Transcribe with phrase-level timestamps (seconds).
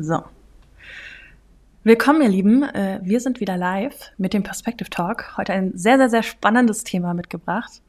[0.00, 0.22] So.
[1.84, 2.62] Willkommen, ihr Lieben.
[2.62, 5.36] Äh, wir sind wieder live mit dem Perspective Talk.
[5.36, 7.82] Heute ein sehr, sehr, sehr spannendes Thema mitgebracht.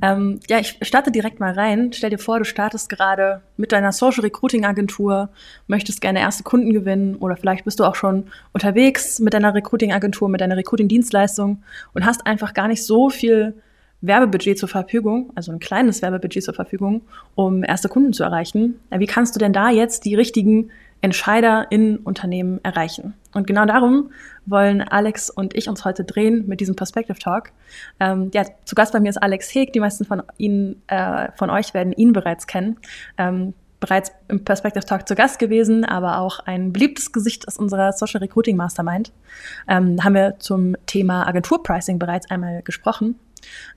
[0.00, 1.92] Ähm, ja, ich starte direkt mal rein.
[1.92, 5.28] Stell dir vor, du startest gerade mit deiner Social Recruiting Agentur,
[5.66, 9.92] möchtest gerne erste Kunden gewinnen oder vielleicht bist du auch schon unterwegs mit deiner Recruiting
[9.92, 13.54] Agentur, mit deiner Recruiting Dienstleistung und hast einfach gar nicht so viel
[14.00, 17.02] Werbebudget zur Verfügung, also ein kleines Werbebudget zur Verfügung,
[17.34, 18.80] um erste Kunden zu erreichen.
[18.90, 20.70] Wie kannst du denn da jetzt die richtigen
[21.04, 23.12] Entscheider in Unternehmen erreichen.
[23.34, 24.10] Und genau darum
[24.46, 27.50] wollen Alex und ich uns heute drehen mit diesem Perspective Talk.
[28.00, 29.74] Ähm, ja, zu Gast bei mir ist Alex Heg.
[29.74, 32.78] Die meisten von Ihnen, äh, von euch werden ihn bereits kennen.
[33.18, 37.92] Ähm, bereits im Perspective Talk zu Gast gewesen, aber auch ein beliebtes Gesicht aus unserer
[37.92, 39.12] Social Recruiting Mastermind.
[39.68, 43.18] Ähm, haben wir zum Thema Agenturpricing bereits einmal gesprochen.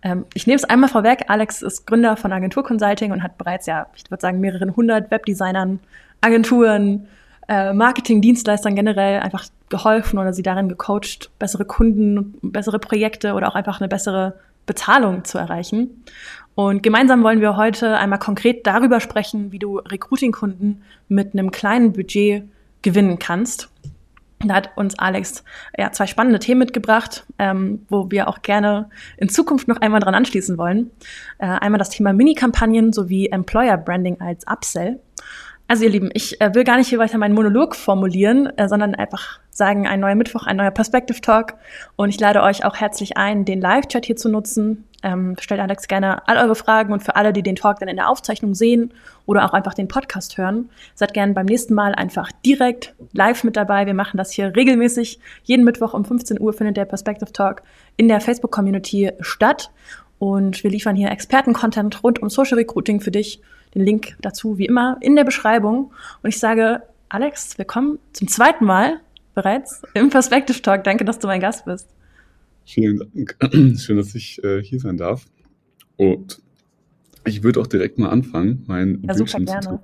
[0.01, 1.25] Ähm, ich nehme es einmal vorweg.
[1.27, 5.11] Alex ist Gründer von Agentur Consulting und hat bereits, ja, ich würde sagen, mehreren hundert
[5.11, 5.81] Webdesignern,
[6.21, 7.09] Agenturen,
[7.47, 13.55] äh, Marketing-Dienstleistern generell einfach geholfen oder sie darin gecoacht, bessere Kunden, bessere Projekte oder auch
[13.55, 16.03] einfach eine bessere Bezahlung zu erreichen.
[16.55, 21.93] Und gemeinsam wollen wir heute einmal konkret darüber sprechen, wie du Recruiting-Kunden mit einem kleinen
[21.93, 22.43] Budget
[22.81, 23.69] gewinnen kannst.
[24.39, 25.43] Da hat uns Alex
[25.77, 30.13] ja, zwei spannende Themen mitgebracht, ähm, wo wir auch gerne in Zukunft noch einmal dran
[30.13, 30.91] anschließen wollen.
[31.39, 34.99] Äh, einmal das Thema Mini-Kampagnen sowie Employer Branding als Upsell
[35.67, 38.95] also ihr Lieben, ich äh, will gar nicht hier weiter meinen Monolog formulieren, äh, sondern
[38.95, 41.55] einfach sagen, ein neuer Mittwoch, ein neuer Perspective Talk.
[41.97, 44.85] Und ich lade euch auch herzlich ein, den Live-Chat hier zu nutzen.
[45.03, 47.97] Ähm, stellt Alex gerne all eure Fragen und für alle, die den Talk dann in
[47.97, 48.93] der Aufzeichnung sehen
[49.25, 53.57] oder auch einfach den Podcast hören, seid gerne beim nächsten Mal einfach direkt live mit
[53.57, 53.85] dabei.
[53.85, 55.19] Wir machen das hier regelmäßig.
[55.43, 57.61] Jeden Mittwoch um 15 Uhr findet der Perspective Talk
[57.97, 59.71] in der Facebook-Community statt.
[60.17, 63.41] Und wir liefern hier Experten-Content rund um Social Recruiting für dich
[63.77, 65.91] den Link dazu wie immer in der Beschreibung.
[66.23, 68.99] Und ich sage, Alex, willkommen zum zweiten Mal
[69.35, 70.83] bereits im Perspective Talk.
[70.83, 71.87] Danke, dass du mein Gast bist.
[72.65, 73.37] Vielen Dank.
[73.79, 75.25] Schön, dass ich äh, hier sein darf.
[75.95, 76.41] Und
[77.25, 79.79] ich würde auch direkt mal anfangen, mein ja, super gerne.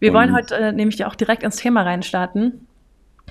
[0.00, 2.66] Wir und wollen heute äh, nämlich ja auch direkt ins Thema reinstarten.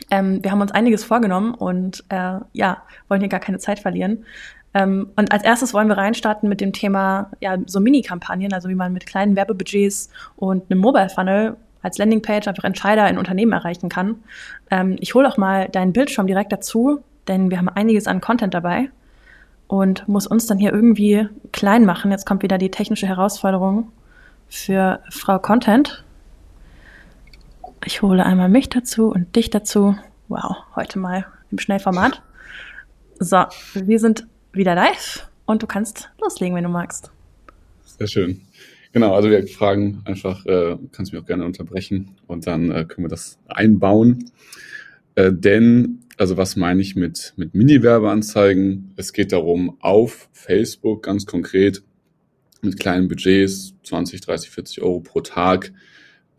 [0.09, 4.25] Ähm, wir haben uns einiges vorgenommen und äh, ja, wollen hier gar keine Zeit verlieren.
[4.73, 8.75] Ähm, und als erstes wollen wir reinstarten mit dem Thema ja, so Mini-Kampagnen, also wie
[8.75, 14.17] man mit kleinen Werbebudgets und einem Mobile-Funnel als Landingpage einfach Entscheider in Unternehmen erreichen kann.
[14.69, 18.53] Ähm, ich hole auch mal deinen Bildschirm direkt dazu, denn wir haben einiges an Content
[18.53, 18.89] dabei
[19.67, 22.11] und muss uns dann hier irgendwie klein machen.
[22.11, 23.91] Jetzt kommt wieder die technische Herausforderung
[24.49, 26.03] für Frau Content.
[27.85, 29.95] Ich hole einmal mich dazu und dich dazu.
[30.27, 32.21] Wow, heute mal im Schnellformat.
[33.19, 37.11] So, wir sind wieder live und du kannst loslegen, wenn du magst.
[37.83, 38.41] Sehr schön.
[38.91, 43.05] Genau, also wir fragen einfach, äh, kannst mich auch gerne unterbrechen und dann äh, können
[43.05, 44.31] wir das einbauen.
[45.15, 48.93] Äh, denn, also was meine ich mit, mit Mini-Werbeanzeigen?
[48.95, 51.83] Es geht darum, auf Facebook ganz konkret
[52.61, 55.71] mit kleinen Budgets, 20, 30, 40 Euro pro Tag,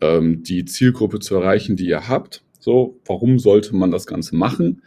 [0.01, 2.43] ähm, die Zielgruppe zu erreichen, die ihr habt.
[2.59, 4.81] So, warum sollte man das Ganze machen?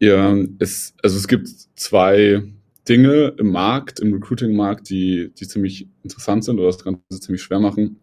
[0.00, 2.42] Ja, es, also es gibt zwei
[2.88, 7.60] Dinge im Markt, im Recruiting-Markt, die, die ziemlich interessant sind oder das Ganze ziemlich schwer
[7.60, 8.00] machen.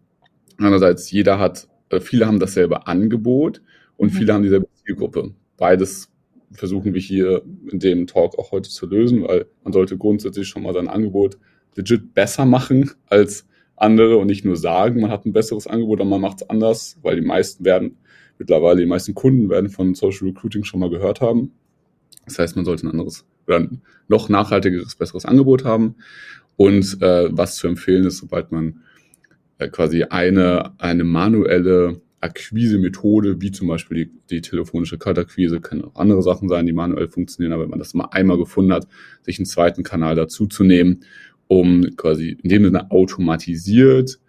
[0.59, 3.63] Einerseits, jeder hat, äh, viele haben dasselbe Angebot
[3.97, 4.17] und mhm.
[4.17, 5.33] viele haben dieselbe Zielgruppe.
[5.57, 6.09] Beides
[6.51, 7.41] versuchen wir hier
[7.71, 11.39] in dem Talk auch heute zu lösen, weil man sollte grundsätzlich schon mal sein Angebot
[11.75, 16.11] legit besser machen als andere und nicht nur sagen, man hat ein besseres Angebot, aber
[16.11, 17.97] man macht es anders, weil die meisten werden
[18.37, 21.53] mittlerweile, die meisten Kunden werden von Social Recruiting schon mal gehört haben.
[22.27, 25.95] Das heißt, man sollte ein anderes oder ein noch nachhaltigeres, besseres Angebot haben.
[26.57, 28.81] Und äh, was zu empfehlen ist, sobald man
[29.57, 35.95] äh, quasi eine, eine manuelle Akquise-Methode, wie zum Beispiel die, die telefonische Kaltakquise, können auch
[35.95, 38.87] andere Sachen sein, die manuell funktionieren, aber wenn man das mal einmal gefunden hat,
[39.21, 41.01] sich einen zweiten Kanal dazu zu nehmen,
[41.47, 44.19] um quasi in dem Sinne automatisiert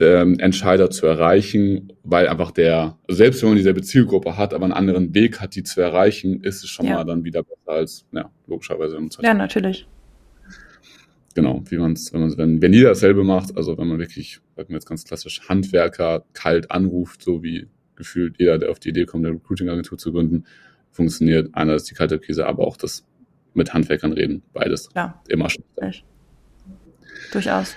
[0.00, 4.72] ähm, Entscheider zu erreichen, weil einfach der, selbst wenn man dieselbe Zielgruppe hat, aber einen
[4.72, 6.94] anderen Weg hat, die zu erreichen, ist es schon ja.
[6.94, 8.96] mal dann wieder besser als, ja, logischerweise.
[8.96, 9.86] Wenn ja, natürlich.
[11.34, 14.40] Genau, wie man es, wenn man wenn, wenn jeder dasselbe macht, also wenn man wirklich,
[14.56, 18.88] sagen wir jetzt ganz klassisch, Handwerker kalt anruft, so wie gefühlt jeder, der auf die
[18.88, 20.44] Idee kommt, eine Recruiting-Agentur zu gründen,
[20.90, 23.06] funktioniert einerseits die kalte Krise, aber auch das
[23.52, 24.88] mit Handwerkern reden, beides.
[24.96, 25.22] Ja.
[25.28, 25.62] Immer schon.
[27.32, 27.76] Durchaus.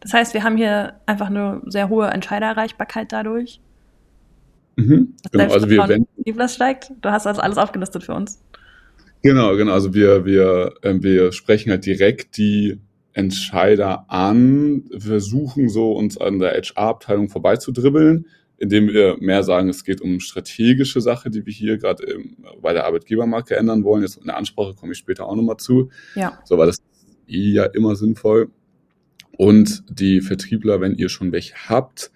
[0.00, 3.60] Das heißt, wir haben hier einfach eine sehr hohe Entscheidererreichbarkeit dadurch.
[4.76, 5.14] Mhm.
[5.32, 6.06] Genau, also wir wenn,
[6.36, 6.92] das steigt.
[7.00, 8.40] Du hast also alles aufgelistet für uns.
[9.22, 9.72] Genau, genau.
[9.72, 12.78] Also wir, wir, äh, wir sprechen halt direkt die
[13.12, 18.26] Entscheider an, versuchen so uns an der HR-Abteilung vorbeizudribbeln,
[18.58, 22.04] indem wir mehr sagen, es geht um strategische Sache, die wir hier gerade
[22.62, 24.02] bei der Arbeitgebermarke ändern wollen.
[24.02, 25.90] Jetzt in der Ansprache komme ich später auch nochmal zu.
[26.14, 26.38] Ja.
[26.44, 26.84] So, weil das ist
[27.26, 28.50] ja immer sinnvoll.
[29.38, 32.10] Und die Vertriebler, wenn ihr schon welche habt,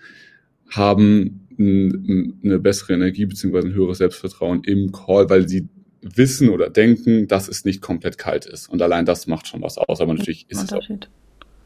[0.68, 5.68] haben eine bessere Energie beziehungsweise ein höheres Selbstvertrauen im Call, weil sie
[6.00, 8.68] wissen oder denken, dass es nicht komplett kalt ist.
[8.68, 10.00] Und allein das macht schon was aus.
[10.00, 10.82] Aber natürlich ist es auch.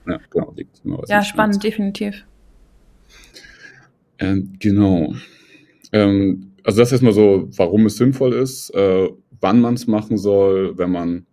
[0.06, 2.26] Ja, genau, liegt immer was Ja, spannend, definitiv.
[4.18, 5.14] Ähm, genau.
[5.90, 9.08] Ähm, also das ist erstmal so, warum es sinnvoll ist, äh,
[9.40, 11.24] wann man es machen soll, wenn man,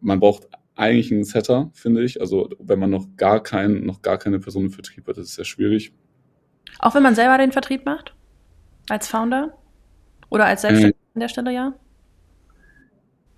[0.00, 2.20] man braucht eigentlich einen Setter, finde ich.
[2.20, 5.34] Also wenn man noch gar keinen, noch gar keine Person im Vertrieb hat, das ist
[5.34, 5.92] sehr schwierig.
[6.78, 8.14] Auch wenn man selber den Vertrieb macht?
[8.88, 9.56] Als Founder?
[10.30, 11.74] Oder als Selbstständiger äh, an der Stelle, ja?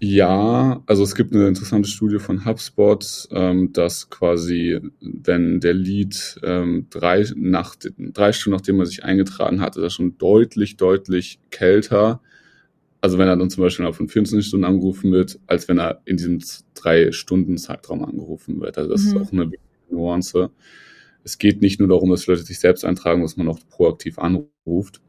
[0.01, 6.39] Ja, also es gibt eine interessante Studie von HubSpot, ähm, dass quasi, wenn der Lead
[6.43, 11.41] ähm, drei, nach, drei Stunden nachdem er sich eingetragen hat, ist er schon deutlich, deutlich
[11.51, 12.21] kälter.
[13.05, 16.01] Also wenn er dann zum Beispiel auf von 24 Stunden angerufen wird, als wenn er
[16.07, 16.43] in diesem
[16.73, 18.79] drei Stunden Zeitraum angerufen wird.
[18.79, 19.09] Also das mhm.
[19.09, 19.51] ist auch eine
[19.91, 20.51] Nuance.
[21.23, 25.03] Es geht nicht nur darum, dass Leute sich selbst eintragen, dass man auch proaktiv anruft.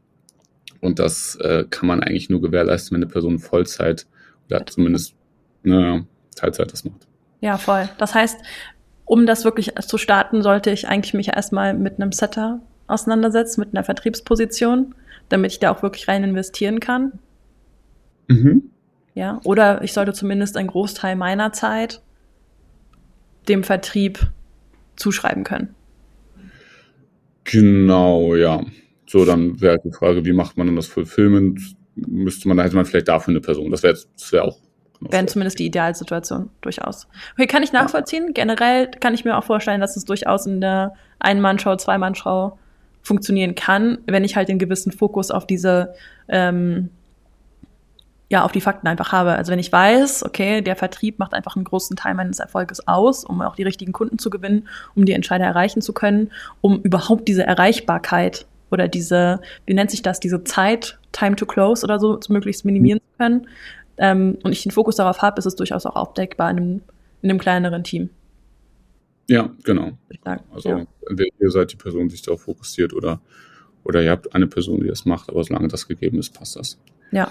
[0.82, 4.06] Und das äh, kann man eigentlich nur gewährleisten, wenn eine Person Vollzeit
[4.48, 5.14] ja, zumindest
[5.64, 7.08] eine Teilzeit das macht.
[7.40, 7.88] Ja, voll.
[7.96, 8.38] Das heißt,
[9.06, 13.70] um das wirklich zu starten, sollte ich eigentlich mich erstmal mit einem Setter auseinandersetzen, mit
[13.72, 14.94] einer Vertriebsposition,
[15.30, 17.20] damit ich da auch wirklich rein investieren kann.
[18.28, 18.70] Mhm.
[19.14, 22.02] Ja, oder ich sollte zumindest einen Großteil meiner Zeit
[23.48, 24.30] dem Vertrieb
[24.96, 25.74] zuschreiben können.
[27.44, 28.62] Genau, ja.
[29.06, 31.60] So, dann wäre die Frage, wie macht man dann das Fulfillment?
[31.96, 33.70] müsste man, da hätte man vielleicht dafür eine Person.
[33.70, 34.58] Das wäre das wäre auch.
[35.00, 37.06] Wäre zumindest die Idealsituation, durchaus.
[37.34, 38.28] Okay, kann ich nachvollziehen.
[38.28, 38.32] Ja.
[38.32, 42.58] Generell kann ich mir auch vorstellen, dass es durchaus in der Ein-Mann-Show, Zwei-Mann-Show
[43.02, 45.94] funktionieren kann, wenn ich halt den gewissen Fokus auf diese,
[46.28, 46.88] ähm,
[48.28, 49.34] ja, auf die Fakten einfach habe.
[49.34, 53.24] Also wenn ich weiß, okay, der Vertrieb macht einfach einen großen Teil meines Erfolges aus,
[53.24, 57.28] um auch die richtigen Kunden zu gewinnen, um die Entscheider erreichen zu können, um überhaupt
[57.28, 62.18] diese Erreichbarkeit oder diese, wie nennt sich das, diese Zeit, Time to Close oder so,
[62.28, 63.46] möglichst minimieren zu können.
[63.98, 66.82] Ähm, und ich den Fokus darauf habe, ist es durchaus auch aufdeckbar in einem,
[67.22, 68.10] in einem kleineren Team.
[69.28, 69.92] Ja, genau.
[70.52, 70.84] Also ja.
[71.38, 73.20] ihr seid die Person, die sich darauf fokussiert oder,
[73.84, 76.78] oder ihr habt eine Person, die das macht, aber solange das gegeben ist, passt das.
[77.12, 77.30] Ja.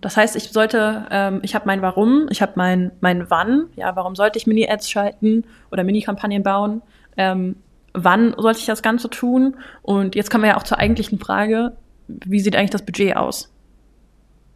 [0.00, 3.96] Das heißt, ich sollte, ähm, ich habe mein Warum, ich habe mein, mein Wann, ja,
[3.96, 6.82] warum sollte ich Mini-Ads schalten oder Mini-Kampagnen bauen?
[7.16, 7.56] Ähm,
[7.92, 9.56] wann sollte ich das Ganze tun?
[9.82, 11.76] Und jetzt kommen wir ja auch zur eigentlichen Frage,
[12.06, 13.52] wie sieht eigentlich das Budget aus?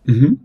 [0.04, 0.40] Mhm.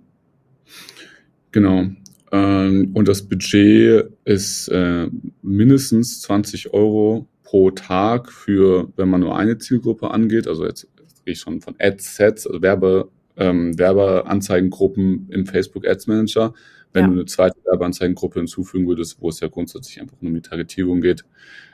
[1.51, 1.85] Genau.
[2.31, 5.07] Ähm, und das Budget ist äh,
[5.41, 10.47] mindestens 20 Euro pro Tag für, wenn man nur eine Zielgruppe angeht.
[10.47, 13.09] Also jetzt, jetzt gehe ich schon von Ad-Sets, also Werbe,
[13.39, 16.53] ähm, Werbeanzeigengruppen im Facebook Ads Manager.
[16.91, 17.07] Wenn ja.
[17.07, 21.01] du eine zweite Werbeanzeigengruppe hinzufügen würdest, wo es ja grundsätzlich einfach nur um die Targetierung
[21.01, 21.23] geht,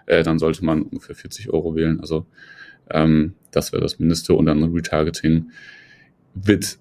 [0.05, 1.99] äh, dann sollte man ungefähr 40 Euro wählen.
[1.99, 2.25] Also
[2.89, 4.33] ähm, das wäre das Mindeste.
[4.33, 5.51] Und dann Retargeting
[6.35, 6.77] wird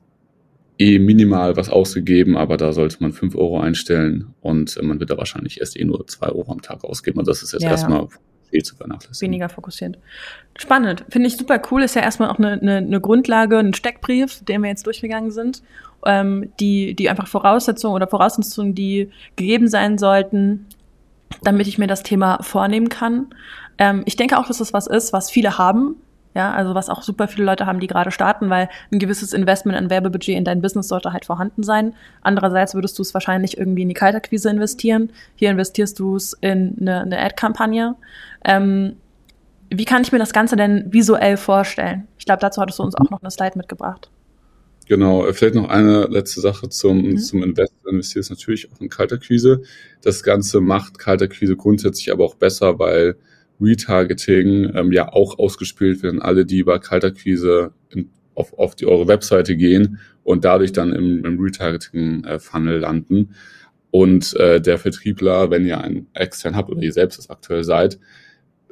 [0.79, 5.11] eh minimal was ausgegeben, aber da sollte man 5 Euro einstellen und äh, man wird
[5.11, 7.21] da wahrscheinlich erst eh nur 2 Euro am Tag ausgeben.
[7.21, 8.09] Und das ist jetzt ja, erstmal ja.
[8.55, 9.33] Viel zu vernachlässigen.
[9.33, 9.99] Weniger fokussiert.
[10.57, 11.05] Spannend.
[11.09, 11.83] Finde ich super cool.
[11.83, 15.63] Ist ja erstmal auch eine, eine, eine Grundlage, ein Steckbrief, den wir jetzt durchgegangen sind,
[16.07, 20.67] ähm, die, die einfach Voraussetzungen oder Voraussetzungen, die gegeben sein sollten,
[21.43, 23.27] damit ich mir das Thema vornehmen kann.
[23.79, 25.97] Ähm, ich denke auch, dass das was ist, was viele haben.
[26.35, 29.79] Ja, also was auch super viele Leute haben, die gerade starten, weil ein gewisses Investment
[29.79, 31.95] an Werbebudget in dein Business sollte halt vorhanden sein.
[32.23, 35.11] Andererseits würdest du es wahrscheinlich irgendwie in die Kalterquise investieren.
[35.37, 37.95] Hier investierst du es in eine, eine Ad-Kampagne.
[38.45, 38.97] Ähm,
[39.71, 42.09] wie kann ich mir das Ganze denn visuell vorstellen?
[42.19, 44.11] Ich glaube, dazu hattest du uns auch noch eine Slide mitgebracht.
[44.87, 47.19] Genau, vielleicht noch eine letzte Sache zum, mhm.
[47.19, 47.73] zum Invest.
[47.83, 49.63] Du investierst natürlich auch in Kalterquise.
[50.03, 53.17] Das Ganze macht Kalterquise grundsätzlich aber auch besser, weil
[53.61, 56.21] Retargeting ähm, ja auch ausgespielt werden.
[56.21, 61.25] Alle, die über Kalterquise in, auf, auf die eure Webseite gehen und dadurch dann im,
[61.25, 63.35] im Retargeting-Funnel landen.
[63.91, 67.99] Und äh, der Vertriebler, wenn ihr einen extern habt oder ihr selbst es aktuell seid,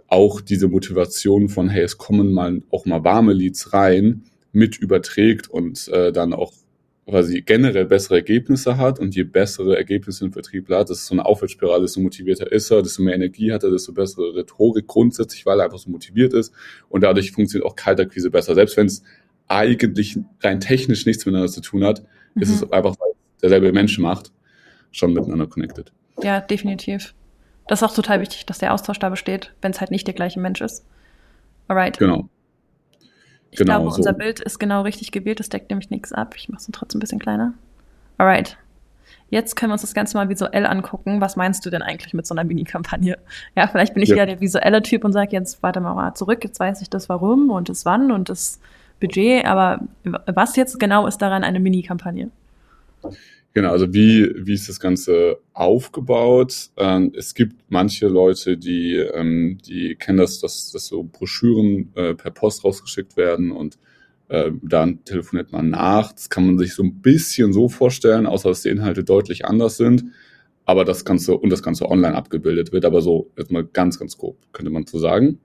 [0.08, 5.48] auch diese Motivation von, hey, es kommen mal auch mal warme Leads rein, mit überträgt
[5.48, 6.52] und äh, dann auch
[7.06, 11.14] quasi generell bessere Ergebnisse hat und je bessere Ergebnisse ein Vertriebler hat, das ist so
[11.14, 15.44] eine Aufwärtsspirale, desto motivierter ist er, desto mehr Energie hat er, desto bessere Rhetorik grundsätzlich,
[15.44, 16.52] weil er einfach so motiviert ist
[16.88, 18.54] und dadurch funktioniert auch Kaltakquise besser.
[18.54, 19.02] Selbst wenn es
[19.48, 22.04] eigentlich rein technisch nichts miteinander zu tun hat,
[22.34, 22.42] mhm.
[22.42, 24.32] ist es einfach, weil derselbe Mensch macht,
[24.92, 25.92] schon miteinander connected.
[26.22, 27.14] Ja, definitiv.
[27.66, 30.14] Das ist auch total wichtig, dass der Austausch da besteht, wenn es halt nicht der
[30.14, 30.84] gleiche Mensch ist.
[31.68, 31.98] Alright.
[31.98, 32.28] Genau.
[33.52, 33.96] Ich genau glaube, so.
[33.98, 35.38] unser Bild ist genau richtig gewählt.
[35.38, 36.34] Das deckt nämlich nichts ab.
[36.36, 37.52] Ich mache es trotzdem ein bisschen kleiner.
[38.18, 38.56] Alright.
[39.28, 41.20] Jetzt können wir uns das Ganze mal visuell angucken.
[41.20, 43.18] Was meinst du denn eigentlich mit so einer Mini-Kampagne?
[43.54, 44.16] Ja, vielleicht bin ich ja.
[44.16, 47.50] eher der visuelle Typ und sage jetzt, warte mal zurück, jetzt weiß ich das Warum
[47.50, 48.58] und das Wann und das
[49.00, 49.44] Budget.
[49.44, 52.30] Aber was jetzt genau ist daran eine Mini-Kampagne?
[53.54, 56.70] Genau, also wie, wie ist das Ganze aufgebaut?
[56.78, 62.14] Ähm, es gibt manche Leute, die, ähm, die kennen das, dass, dass so Broschüren äh,
[62.14, 63.78] per Post rausgeschickt werden und
[64.28, 66.12] äh, dann telefoniert man nach.
[66.12, 69.76] Das kann man sich so ein bisschen so vorstellen, außer dass die Inhalte deutlich anders
[69.76, 70.04] sind.
[70.64, 74.16] Aber das Ganze und das Ganze online abgebildet wird, aber so jetzt mal ganz, ganz
[74.16, 75.40] grob, könnte man so sagen.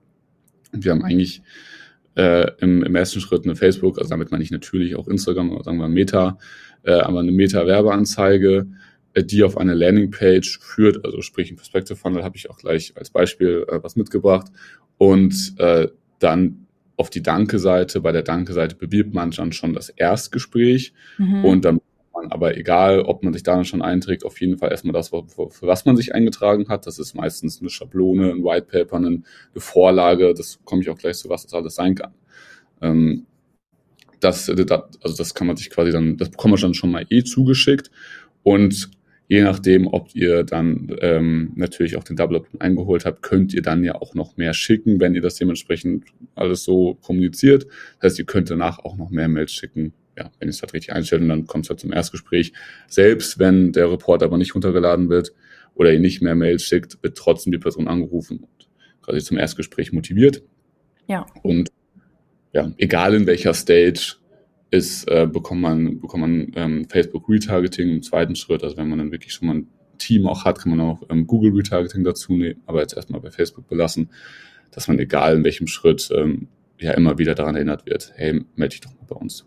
[0.72, 1.42] Und wir haben eigentlich
[2.16, 5.64] äh, im, im ersten Schritt eine Facebook, also damit meine ich natürlich auch Instagram oder
[5.64, 6.38] sagen wir Meta,
[6.82, 8.66] äh, aber eine Meta-Werbeanzeige,
[9.14, 12.92] äh, die auf eine Landingpage führt, also sprich ein Perspective Funnel habe ich auch gleich
[12.96, 14.46] als Beispiel äh, was mitgebracht
[14.96, 16.66] und äh, dann
[16.96, 18.00] auf die Danke-Seite.
[18.00, 21.44] Bei der Danke-Seite bewirbt man dann schon das Erstgespräch mhm.
[21.44, 21.80] und dann
[22.18, 25.24] man aber egal, ob man sich da schon einträgt, auf jeden Fall erstmal das, für,
[25.26, 26.86] für was man sich eingetragen hat.
[26.86, 29.22] Das ist meistens eine Schablone, ein White Paper, eine, eine
[29.56, 30.34] Vorlage.
[30.34, 32.14] Das komme ich auch gleich zu, was das alles sein kann.
[32.80, 33.26] Ähm,
[34.20, 37.06] das, das, also das kann man sich quasi dann, das bekommt man dann schon mal
[37.10, 37.90] eh zugeschickt
[38.42, 38.90] und
[39.30, 43.60] Je nachdem, ob ihr dann ähm, natürlich auch den Double Opt eingeholt habt, könnt ihr
[43.60, 47.66] dann ja auch noch mehr schicken, wenn ihr das dementsprechend alles so kommuniziert.
[48.00, 50.72] Das heißt, ihr könnt danach auch noch mehr Mails schicken, ja, wenn ihr es halt
[50.72, 52.54] richtig einstellt und dann kommt es halt zum Erstgespräch.
[52.88, 55.34] Selbst wenn der Report aber nicht runtergeladen wird
[55.74, 58.68] oder ihr nicht mehr Mails schickt, wird trotzdem die Person angerufen und
[59.02, 60.42] quasi zum Erstgespräch motiviert.
[61.06, 61.26] Ja.
[61.42, 61.68] Und
[62.52, 64.16] ja, egal in welcher Stage
[64.70, 68.62] ist, äh, bekommt man, bekommt man ähm, Facebook Retargeting im zweiten Schritt.
[68.62, 71.26] Also wenn man dann wirklich schon mal ein Team auch hat, kann man auch ähm,
[71.26, 74.10] Google Retargeting dazu nehmen, aber jetzt erstmal bei Facebook belassen,
[74.70, 78.72] dass man egal in welchem Schritt ähm, ja immer wieder daran erinnert wird, hey, melde
[78.72, 79.46] dich doch mal bei uns.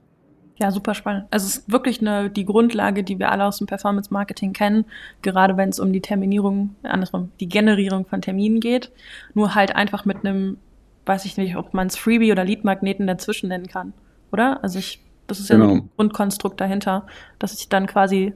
[0.62, 1.26] Ja, super spannend.
[1.32, 4.86] Also es ist wirklich eine, die Grundlage, die wir alle aus dem Performance Marketing kennen,
[5.24, 8.92] gerade wenn es um die Terminierung, andersrum, die Generierung von Terminen geht.
[9.34, 10.58] Nur halt einfach mit einem,
[11.06, 13.94] weiß ich nicht, ob man es Freebie oder Lead-Magneten dazwischen nennen kann.
[14.32, 14.64] Oder?
[14.64, 15.76] Also ich das ist ja genau.
[15.76, 17.08] ein Grundkonstrukt dahinter,
[17.40, 18.34] dass ich dann quasi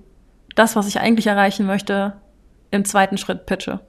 [0.55, 2.13] das, was ich eigentlich erreichen möchte,
[2.71, 3.81] im zweiten Schritt pitche.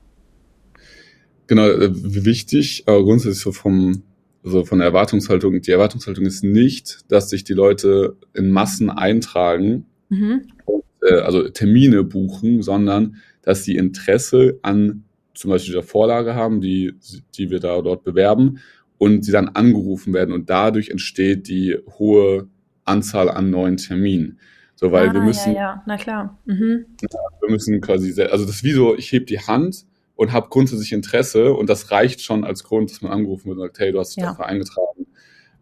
[1.46, 4.02] Genau, äh, wichtig, aber grundsätzlich so vom,
[4.44, 9.86] also von der Erwartungshaltung, die Erwartungshaltung ist nicht, dass sich die Leute in Massen eintragen,
[10.08, 10.48] mhm.
[10.64, 15.04] und, äh, also Termine buchen, sondern dass sie Interesse an
[15.36, 16.94] zum Beispiel der Vorlage haben, die,
[17.34, 18.60] die wir da dort bewerben
[18.98, 22.48] und sie dann angerufen werden und dadurch entsteht die hohe
[22.84, 24.38] Anzahl an neuen Terminen.
[24.74, 25.54] So, weil ah, wir müssen.
[25.54, 26.38] Ja, ja, na klar.
[26.44, 26.86] Mhm.
[27.00, 30.92] Wir müssen quasi, also das ist wie so, ich heb die Hand und habe grundsätzlich
[30.92, 34.00] Interesse und das reicht schon als Grund, dass man angerufen wird und sagt, hey, du
[34.00, 34.30] hast dich ja.
[34.30, 35.06] dafür eingetragen.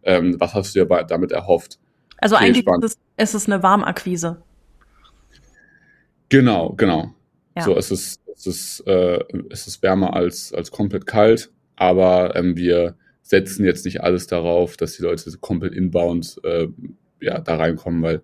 [0.03, 1.79] Ähm, was hast du dir damit erhofft?
[2.17, 4.41] Also okay, eigentlich ist es, ist es eine Warmakquise.
[6.29, 7.13] Genau, genau.
[7.55, 7.63] Ja.
[7.63, 9.19] So, es ist, es ist, äh,
[9.49, 14.77] es ist wärmer als, als komplett kalt, aber ähm, wir setzen jetzt nicht alles darauf,
[14.77, 16.67] dass die Leute komplett inbound äh,
[17.21, 18.21] ja, da reinkommen, weil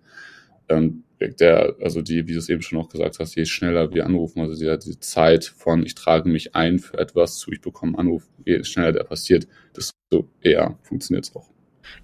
[0.70, 4.06] ähm, der, also die, wie du es eben schon auch gesagt hast, je schneller wir
[4.06, 7.98] anrufen, also die, die Zeit von ich trage mich ein für etwas zu ich bekomme
[7.98, 11.50] einen Anruf, je schneller der passiert, desto eher funktioniert es auch.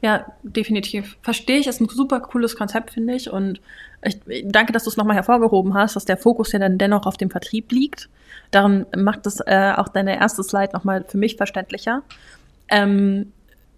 [0.02, 1.18] Ja, definitiv.
[1.22, 3.30] Verstehe ich, ist ein super cooles Konzept, finde ich.
[3.32, 3.62] Und
[4.04, 7.18] ich danke, dass du es nochmal hervorgehoben hast, dass der Fokus ja dann dennoch auf
[7.18, 8.10] dem Vertrieb liegt.
[8.52, 12.04] Darum macht es äh, auch deine erste Slide nochmal für mich verständlicher.
[12.70, 13.32] Ähm,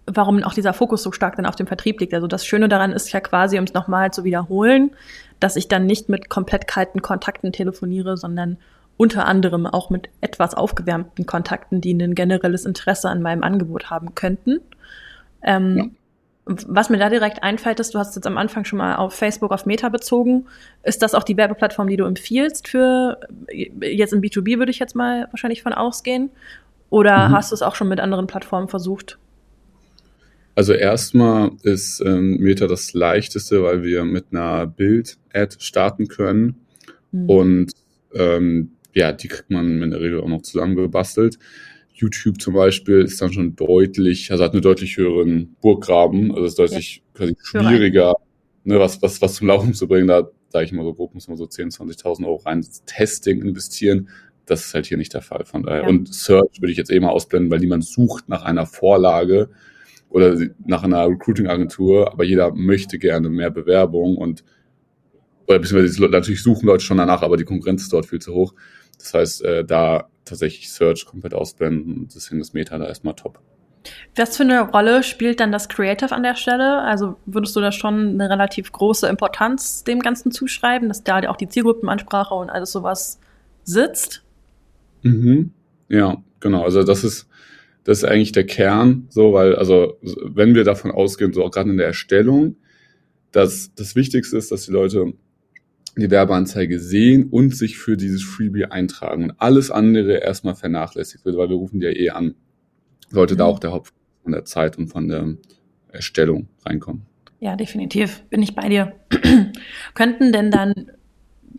[0.06, 2.14] warum auch dieser Fokus so stark dann auf dem Vertrieb liegt.
[2.14, 4.90] Also das Schöne daran ist ja quasi, um es nochmal zu wiederholen,
[5.38, 8.58] dass ich dann nicht mit komplett kalten Kontakten telefoniere, sondern
[8.96, 14.14] unter anderem auch mit etwas aufgewärmten Kontakten, die ein generelles Interesse an meinem Angebot haben
[14.14, 14.60] könnten.
[15.42, 15.84] Ähm, ja.
[16.46, 19.52] Was mir da direkt einfällt, ist, du hast jetzt am Anfang schon mal auf Facebook,
[19.52, 20.46] auf Meta bezogen.
[20.82, 23.20] Ist das auch die Werbeplattform, die du empfiehlst für,
[23.52, 26.30] jetzt im B2B würde ich jetzt mal wahrscheinlich von ausgehen?
[26.88, 27.32] Oder mhm.
[27.32, 29.18] hast du es auch schon mit anderen Plattformen versucht?
[30.56, 36.56] Also erstmal ist ähm, Meta das leichteste, weil wir mit einer Bild-Ad starten können.
[37.12, 37.30] Mhm.
[37.30, 37.72] Und
[38.12, 41.38] ähm, ja, die kriegt man in der Regel auch noch zusammengebastelt.
[42.00, 46.58] YouTube zum Beispiel ist dann schon deutlich, also hat einen deutlich höheren Burggraben, also ist
[46.58, 47.02] deutlich ja.
[47.14, 48.14] quasi schwieriger,
[48.64, 50.06] ne, was, was, was zum Laufen zu bringen.
[50.06, 54.08] Da sage ich mal so grob, muss man so 10.000, 20.000 Euro rein Testing investieren.
[54.46, 55.44] Das ist halt hier nicht der Fall.
[55.44, 55.82] Von daher.
[55.82, 55.88] Ja.
[55.88, 59.50] Und Search würde ich jetzt eh mal ausblenden, weil niemand sucht nach einer Vorlage
[60.08, 64.42] oder nach einer Recruiting-Agentur, aber jeder möchte gerne mehr Bewerbung und
[65.46, 68.54] oder beziehungsweise natürlich suchen Leute schon danach, aber die Konkurrenz ist dort viel zu hoch.
[69.00, 73.40] Das heißt, äh, da tatsächlich Search komplett ausblenden, deswegen ist Meta da erstmal top.
[74.14, 76.82] Was für eine Rolle spielt dann das Creative an der Stelle?
[76.82, 81.36] Also würdest du da schon eine relativ große Importanz dem Ganzen zuschreiben, dass da auch
[81.36, 83.18] die Zielgruppenansprache und alles sowas
[83.64, 84.22] sitzt?
[85.02, 85.52] Mhm.
[85.88, 86.62] Ja, genau.
[86.62, 87.26] Also das ist,
[87.84, 91.70] das ist eigentlich der Kern, so, weil, also, wenn wir davon ausgehen, so auch gerade
[91.70, 92.56] in der Erstellung,
[93.32, 95.14] dass das Wichtigste ist, dass die Leute
[95.96, 101.36] die Werbeanzeige sehen und sich für dieses Freebie eintragen und alles andere erstmal vernachlässigt wird,
[101.36, 102.34] weil wir rufen die ja eh an.
[103.10, 103.38] Sollte mhm.
[103.38, 103.92] da auch der Haupt
[104.22, 105.34] von der Zeit und von der
[105.88, 107.06] Erstellung reinkommen.
[107.40, 108.22] Ja, definitiv.
[108.28, 108.92] Bin ich bei dir.
[109.94, 110.92] Könnten denn dann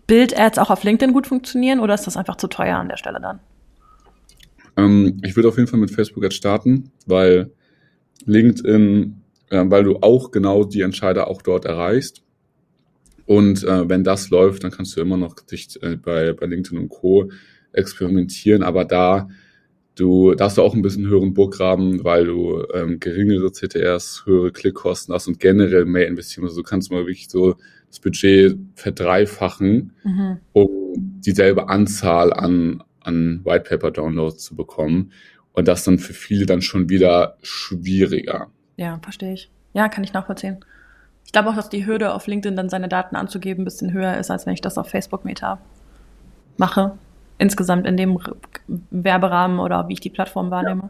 [0.07, 3.19] Bild-Ads auch auf LinkedIn gut funktionieren oder ist das einfach zu teuer an der Stelle
[3.19, 3.39] dann?
[4.77, 7.51] Ähm, ich würde auf jeden Fall mit Facebook Ads starten, weil
[8.25, 12.23] LinkedIn, äh, weil du auch genau die Entscheider auch dort erreichst.
[13.31, 16.77] Und äh, wenn das läuft, dann kannst du immer noch dich äh, bei, bei LinkedIn
[16.77, 17.31] und Co.
[17.71, 19.29] experimentieren, aber da
[19.95, 25.15] du darfst du auch ein bisschen höheren Burggraben, weil du ähm, geringere CTRs, höhere Klickkosten
[25.15, 26.55] hast und generell mehr investieren musst.
[26.55, 27.55] Also du kannst mal wirklich so
[27.88, 30.39] das Budget verdreifachen, mhm.
[30.51, 30.69] um
[31.21, 35.13] dieselbe Anzahl an, an White Paper Downloads zu bekommen.
[35.53, 38.51] Und das dann für viele dann schon wieder schwieriger.
[38.75, 39.50] Ja, verstehe ich.
[39.71, 40.65] Ja, kann ich nachvollziehen.
[41.31, 44.17] Ich glaube auch, dass die Hürde auf LinkedIn dann seine Daten anzugeben ein bisschen höher
[44.17, 45.61] ist, als wenn ich das auf Facebook Meta
[46.57, 46.97] mache.
[47.38, 48.19] Insgesamt in dem
[48.67, 50.89] Werberahmen oder wie ich die Plattform wahrnehme.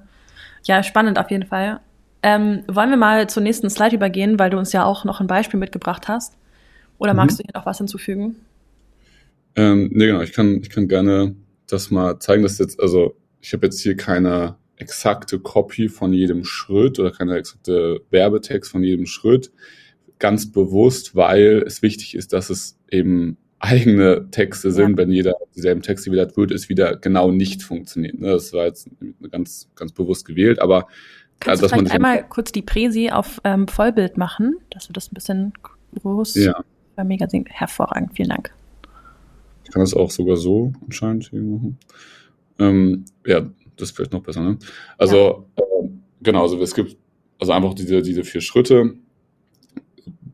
[0.63, 1.79] Ja, ja spannend auf jeden Fall.
[2.23, 5.27] Ähm, wollen wir mal zur nächsten Slide übergehen, weil du uns ja auch noch ein
[5.27, 6.35] Beispiel mitgebracht hast.
[6.97, 7.43] Oder magst mhm.
[7.43, 8.37] du hier noch was hinzufügen?
[9.55, 10.21] Ähm, nee, genau.
[10.21, 11.35] Ich kann, ich kann gerne
[11.67, 16.45] das mal zeigen, dass jetzt, also ich habe jetzt hier keine exakte Copy von jedem
[16.45, 19.51] Schritt oder keine exakte Werbetext von jedem Schritt.
[20.21, 24.97] Ganz bewusst, weil es wichtig ist, dass es eben eigene Texte sind, ja.
[24.97, 28.19] wenn jeder dieselben Texte wieder würde es wieder genau nicht funktionieren.
[28.19, 28.27] Ne?
[28.27, 28.87] Das war jetzt
[29.31, 30.87] ganz, ganz bewusst gewählt, aber
[31.41, 35.11] Kannst also, du vielleicht einmal kurz die Präsi auf ähm, Vollbild machen, dass wir das
[35.11, 35.53] ein bisschen
[35.95, 36.63] groß ja.
[36.95, 37.45] bei Mega sehen.
[37.49, 38.53] Hervorragend, vielen Dank.
[39.63, 41.79] Ich kann das auch sogar so anscheinend hier machen.
[42.59, 43.41] Ähm, ja,
[43.75, 44.59] das ist vielleicht noch besser, ne?
[44.99, 45.63] Also, ja.
[45.63, 45.89] äh,
[46.21, 46.95] genau, also es gibt
[47.39, 48.93] also einfach diese, diese vier Schritte,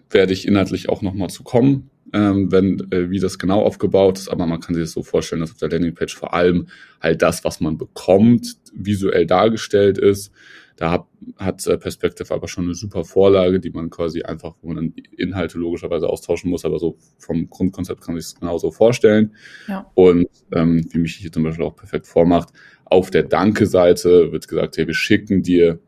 [0.10, 4.30] werde ich inhaltlich auch nochmal zu kommen ähm, wenn, äh, wie das genau aufgebaut ist,
[4.30, 6.68] aber man kann sich das so vorstellen, dass auf der Landingpage vor allem
[7.02, 10.32] halt das, was man bekommt, visuell dargestellt ist.
[10.78, 11.06] Da hat,
[11.38, 14.94] hat äh, Perspective aber schon eine super Vorlage, die man quasi einfach, wo man dann
[15.18, 19.36] Inhalte logischerweise austauschen muss, aber so vom Grundkonzept kann man sich das genauso vorstellen.
[19.68, 19.90] Ja.
[19.96, 22.50] Und ähm, wie mich hier zum Beispiel auch perfekt vormacht,
[22.86, 25.80] auf der Danke-Seite wird gesagt, hey, wir schicken dir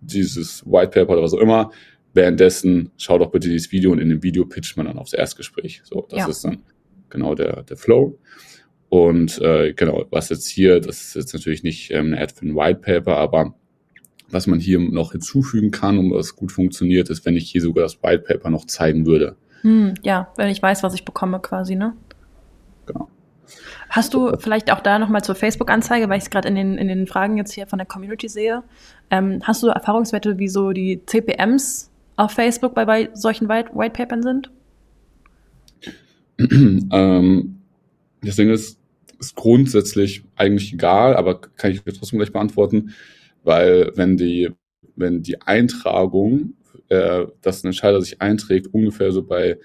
[0.00, 1.70] dieses White Paper oder was auch immer,
[2.16, 5.82] währenddessen schau doch bitte dieses Video und in dem Video pitcht man dann aufs Erstgespräch.
[5.84, 6.28] So, das ja.
[6.28, 6.62] ist dann
[7.10, 8.18] genau der, der Flow.
[8.88, 12.46] Und äh, genau, was jetzt hier, das ist jetzt natürlich nicht ähm, eine Ad für
[12.46, 13.54] ein White Paper, aber
[14.28, 17.82] was man hier noch hinzufügen kann, um das gut funktioniert, ist, wenn ich hier sogar
[17.84, 19.36] das White Paper noch zeigen würde.
[19.60, 21.94] Hm, ja, wenn ich weiß, was ich bekomme quasi, ne?
[22.86, 23.08] Genau.
[23.88, 26.88] Hast du vielleicht auch da nochmal zur Facebook-Anzeige, weil ich es gerade in den, in
[26.88, 28.64] den Fragen jetzt hier von der Community sehe,
[29.10, 33.92] ähm, hast du Erfahrungswerte, wie so die CPMs auf Facebook bei, bei solchen White, White
[33.92, 34.50] Papern sind?
[36.38, 37.60] ähm,
[38.22, 38.78] das Ding ist,
[39.18, 42.94] ist grundsätzlich eigentlich egal, aber kann ich trotzdem gleich beantworten,
[43.44, 44.50] weil wenn die,
[44.96, 46.54] wenn die Eintragung,
[46.88, 49.58] äh, dass ein Entscheider sich einträgt, ungefähr so bei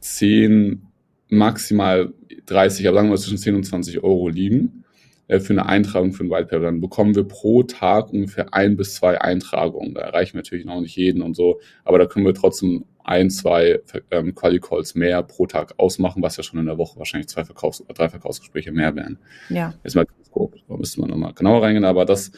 [0.00, 0.82] 10,
[1.28, 2.12] maximal
[2.46, 4.84] 30, aber sagen wir zwischen 10 und 20 Euro liegen,
[5.28, 8.94] für eine Eintragung für ein White Paper, dann bekommen wir pro Tag ungefähr ein bis
[8.94, 9.94] zwei Eintragungen.
[9.94, 13.30] Da erreichen wir natürlich noch nicht jeden und so, aber da können wir trotzdem ein,
[13.30, 17.44] zwei ähm, Quali-Calls mehr pro Tag ausmachen, was ja schon in der Woche wahrscheinlich zwei
[17.44, 19.18] Verkaufs- oder drei Verkaufsgespräche mehr wären.
[19.50, 19.74] Ja.
[19.84, 22.32] Jetzt mal ganz grob, da müsste man nochmal genauer reingehen, aber das,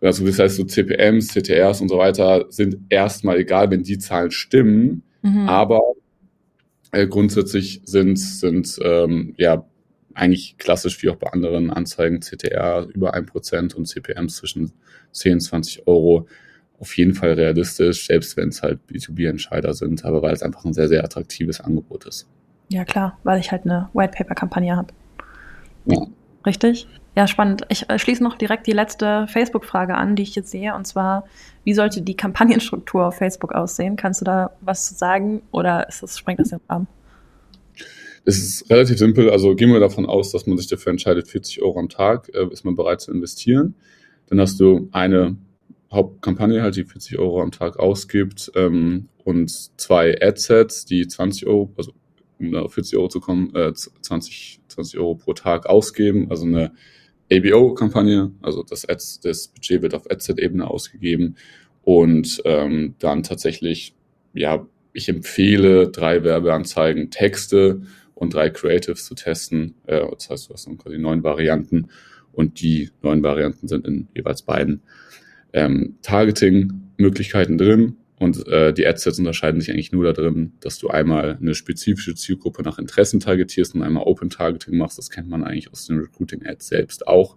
[0.00, 4.30] also das heißt so CPMs, CTRs und so weiter sind erstmal egal, wenn die Zahlen
[4.30, 5.48] stimmen, mhm.
[5.48, 5.80] aber
[6.92, 9.66] äh, grundsätzlich sind, sind ähm, ja
[10.16, 14.72] eigentlich klassisch wie auch bei anderen Anzeigen CTR über 1% und CPMs zwischen
[15.12, 16.26] 10 20 Euro
[16.78, 20.74] auf jeden Fall realistisch, selbst wenn es halt B2B-Entscheider sind, aber weil es einfach ein
[20.74, 22.28] sehr, sehr attraktives Angebot ist.
[22.68, 24.88] Ja, klar, weil ich halt eine White Paper-Kampagne habe.
[25.86, 26.06] Ja.
[26.44, 26.86] Richtig?
[27.14, 27.62] Ja, spannend.
[27.70, 31.24] Ich äh, schließe noch direkt die letzte Facebook-Frage an, die ich jetzt sehe, und zwar,
[31.64, 33.96] wie sollte die Kampagnenstruktur auf Facebook aussehen?
[33.96, 36.88] Kannst du da was zu sagen oder ist das, sprengt das den Rahmen?
[38.28, 39.30] Es ist relativ simpel.
[39.30, 42.48] Also gehen wir davon aus, dass man sich dafür entscheidet, 40 Euro am Tag äh,
[42.50, 43.76] ist man bereit zu investieren.
[44.26, 45.36] Dann hast du eine
[45.92, 51.72] Hauptkampagne halt, die 40 Euro am Tag ausgibt ähm, und zwei Adsets, die 20 Euro,
[51.76, 51.92] also
[52.40, 56.26] um auf 40 Euro zu kommen, äh, 20, 20 Euro pro Tag ausgeben.
[56.28, 56.72] Also eine
[57.32, 61.36] ABO-Kampagne, also das, Ads, das Budget wird auf Adset-Ebene ausgegeben
[61.82, 63.94] und ähm, dann tatsächlich,
[64.34, 67.82] ja, ich empfehle drei Werbeanzeigen, Texte
[68.16, 69.74] und drei Creatives zu testen.
[69.86, 71.88] Äh, das heißt, du hast dann quasi neun Varianten
[72.32, 74.82] und die neun Varianten sind in jeweils beiden
[75.52, 77.96] ähm, Targeting-Möglichkeiten drin.
[78.18, 82.62] Und äh, die Adsets unterscheiden sich eigentlich nur darin, dass du einmal eine spezifische Zielgruppe
[82.62, 84.96] nach Interessen targetierst und einmal Open Targeting machst.
[84.96, 87.36] Das kennt man eigentlich aus den Recruiting-Ads selbst auch.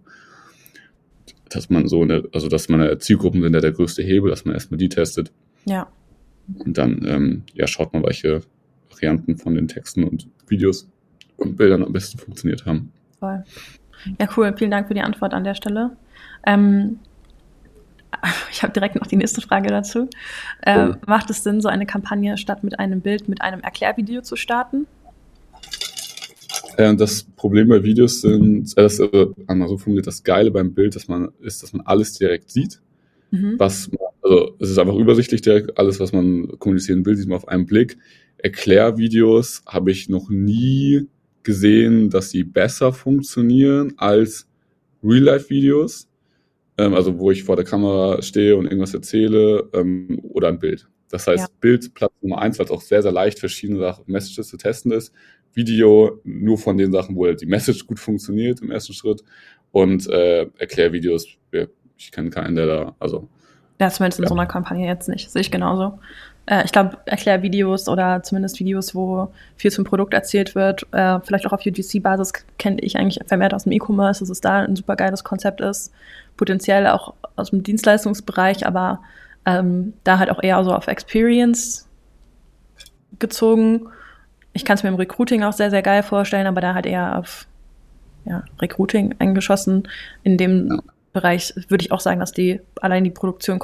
[1.50, 4.54] Dass man so eine, also dass man Zielgruppen sind ja der größte Hebel, dass man
[4.54, 5.34] erstmal die testet.
[5.66, 5.92] Ja.
[6.48, 8.42] Und dann ähm, ja, schaut man, welche
[8.90, 10.90] Varianten von den Texten und Videos
[11.38, 12.92] und Bildern am besten funktioniert haben.
[13.20, 13.44] Voll.
[14.20, 14.54] Ja, cool.
[14.58, 15.96] Vielen Dank für die Antwort an der Stelle.
[16.46, 17.00] Ähm,
[18.52, 20.10] ich habe direkt noch die nächste Frage dazu.
[20.62, 20.96] Äh, oh.
[21.06, 24.88] Macht es Sinn, so eine Kampagne statt mit einem Bild mit einem Erklärvideo zu starten?
[26.78, 30.96] Äh, das Problem bei Videos sind, äh, das, äh, so formuliert, das Geile beim Bild,
[30.96, 32.82] dass man, ist, dass man alles direkt sieht.
[33.32, 33.56] Mhm.
[33.58, 33.90] Was,
[34.22, 37.66] also es ist einfach übersichtlich direkt, alles, was man kommunizieren will, sieht man auf einen
[37.66, 37.98] Blick.
[38.38, 41.08] Erklärvideos habe ich noch nie
[41.44, 44.48] gesehen, dass sie besser funktionieren als
[45.04, 46.10] Real-Life-Videos
[46.80, 50.88] ähm, also wo ich vor der Kamera stehe und irgendwas erzähle, ähm, oder ein Bild.
[51.10, 51.56] Das heißt, ja.
[51.60, 54.92] Bild Platz Nummer eins, weil es auch sehr, sehr leicht verschiedene Sachen, Messages zu testen
[54.92, 55.12] ist.
[55.54, 59.24] Video nur von den Sachen, wo die Message gut funktioniert im ersten Schritt.
[59.72, 61.28] Und äh, Erklärvideos,
[61.98, 63.28] ich kenne keinen, der da, also.
[63.80, 64.30] Ja, zumindest in ja.
[64.30, 65.32] so einer Kampagne jetzt nicht.
[65.32, 66.00] Sehe ich genauso.
[66.46, 71.48] Äh, ich glaube, Erklärvideos oder zumindest Videos, wo viel zum Produkt erzählt wird, äh, vielleicht
[71.48, 74.96] auch auf UGC-Basis kenne ich eigentlich vermehrt aus dem E-Commerce, dass es da ein super
[74.96, 75.94] geiles Konzept ist
[76.40, 79.02] potenziell auch aus dem Dienstleistungsbereich, aber
[79.46, 81.86] ähm, da halt auch eher so auf Experience
[83.20, 83.90] gezogen.
[84.54, 87.20] Ich kann es mir im Recruiting auch sehr, sehr geil vorstellen, aber da halt eher
[87.20, 87.46] auf
[88.24, 89.88] ja, Recruiting eingeschossen.
[90.24, 90.82] In dem.
[91.14, 93.60] Bereich würde ich auch sagen, dass die allein die Produktion,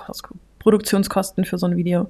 [0.59, 2.09] Produktionskosten für so ein Video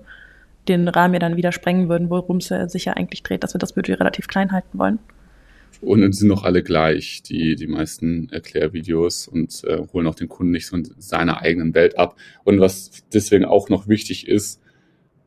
[0.68, 3.60] den Rahmen ja dann wieder sprengen würden, worum es sich ja eigentlich dreht, dass wir
[3.60, 5.00] das Budget relativ klein halten wollen.
[5.82, 10.52] Und sind noch alle gleich, die, die meisten Erklärvideos und äh, holen auch den Kunden
[10.52, 12.18] nicht so in seiner eigenen Welt ab.
[12.44, 14.62] Und was deswegen auch noch wichtig ist,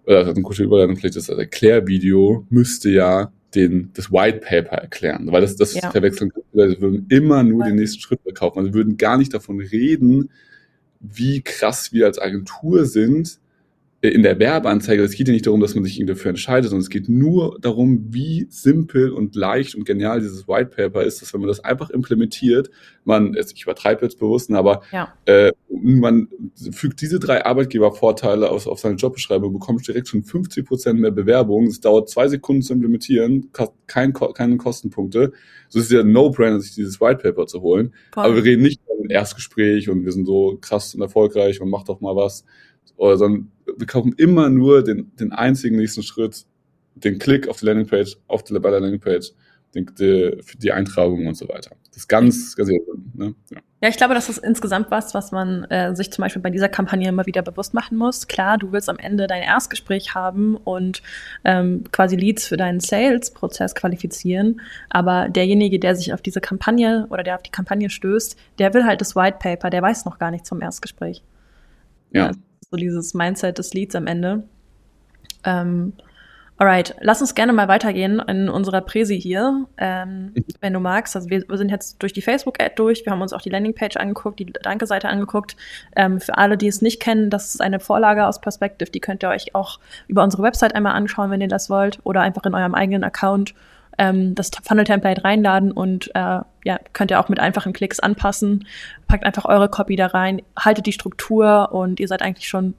[0.05, 4.76] oder das hat eine gute Überleitung vielleicht, das Erklärvideo müsste ja den, das White Paper
[4.76, 5.90] erklären, weil das, das ja.
[5.90, 7.68] verwechseln, sie würden immer nur ja.
[7.68, 8.58] den nächsten Schritt verkaufen.
[8.58, 10.30] Also würden gar nicht davon reden,
[11.00, 13.38] wie krass wir als Agentur sind,
[14.00, 16.90] in der Werbeanzeige, es geht ja nicht darum, dass man sich dafür entscheidet, sondern es
[16.90, 21.40] geht nur darum, wie simpel und leicht und genial dieses White Paper ist, dass wenn
[21.40, 22.70] man das einfach implementiert,
[23.04, 25.12] man, ich übertreibe jetzt bewusst, aber ja.
[25.24, 26.28] äh, man
[26.70, 31.66] fügt diese drei Arbeitgebervorteile aus, auf seine Jobbeschreibung, bekommt direkt schon 50 Prozent mehr Bewerbung.
[31.66, 33.50] Es dauert zwei Sekunden zu implementieren,
[33.88, 35.32] kein, keine Kostenpunkte.
[35.68, 37.92] So ist es ja No-Brainer, sich dieses White Paper zu holen.
[38.12, 38.24] Voll.
[38.24, 41.68] Aber wir reden nicht über ein Erstgespräch und wir sind so krass und erfolgreich und
[41.68, 42.44] macht doch mal was
[42.96, 46.46] sondern wir kaufen immer nur den, den einzigen nächsten Schritt,
[46.94, 49.33] den Klick auf die Landingpage, auf die, bei der Landingpage,
[49.74, 51.77] die, die, die Eintragung und so weiter.
[51.88, 52.70] Das ist ganz, ganz
[53.14, 53.35] ne?
[53.51, 53.59] ja.
[53.83, 56.68] ja, ich glaube, das ist insgesamt was, was man äh, sich zum Beispiel bei dieser
[56.68, 58.27] Kampagne immer wieder bewusst machen muss.
[58.29, 61.03] Klar, du willst am Ende dein Erstgespräch haben und
[61.44, 67.22] ähm, quasi Leads für deinen Sales-Prozess qualifizieren, aber derjenige, der sich auf diese Kampagne oder
[67.22, 70.31] der auf die Kampagne stößt, der will halt das White Paper, der weiß noch gar
[70.31, 71.22] nicht zum Erstgespräch.
[72.12, 72.29] Ja.
[72.29, 74.44] Also, so dieses Mindset des Leads am Ende.
[75.44, 75.94] Ähm,
[76.57, 80.44] alright, lass uns gerne mal weitergehen in unserer Präsi hier, ähm, mhm.
[80.61, 81.16] wenn du magst.
[81.16, 83.96] Also wir, wir sind jetzt durch die Facebook-Ad durch, wir haben uns auch die Landingpage
[83.96, 85.57] angeguckt, die Danke-Seite angeguckt.
[85.96, 89.22] Ähm, für alle, die es nicht kennen, das ist eine Vorlage aus Perspective, die könnt
[89.22, 92.54] ihr euch auch über unsere Website einmal anschauen, wenn ihr das wollt, oder einfach in
[92.54, 93.54] eurem eigenen Account
[93.98, 98.66] ähm, das Funnel-Template reinladen und äh, ja, könnt ihr auch mit einfachen Klicks anpassen.
[99.06, 102.74] Packt einfach eure Copy da rein, haltet die Struktur und ihr seid eigentlich schon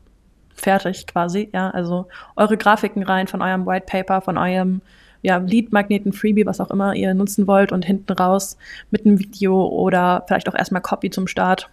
[0.54, 1.50] fertig quasi.
[1.54, 4.82] Ja, also eure Grafiken rein von eurem White Paper, von eurem
[5.22, 8.58] ja, Lead-Magneten, Freebie, was auch immer ihr nutzen wollt und hinten raus
[8.90, 11.70] mit einem Video oder vielleicht auch erstmal Copy zum Start.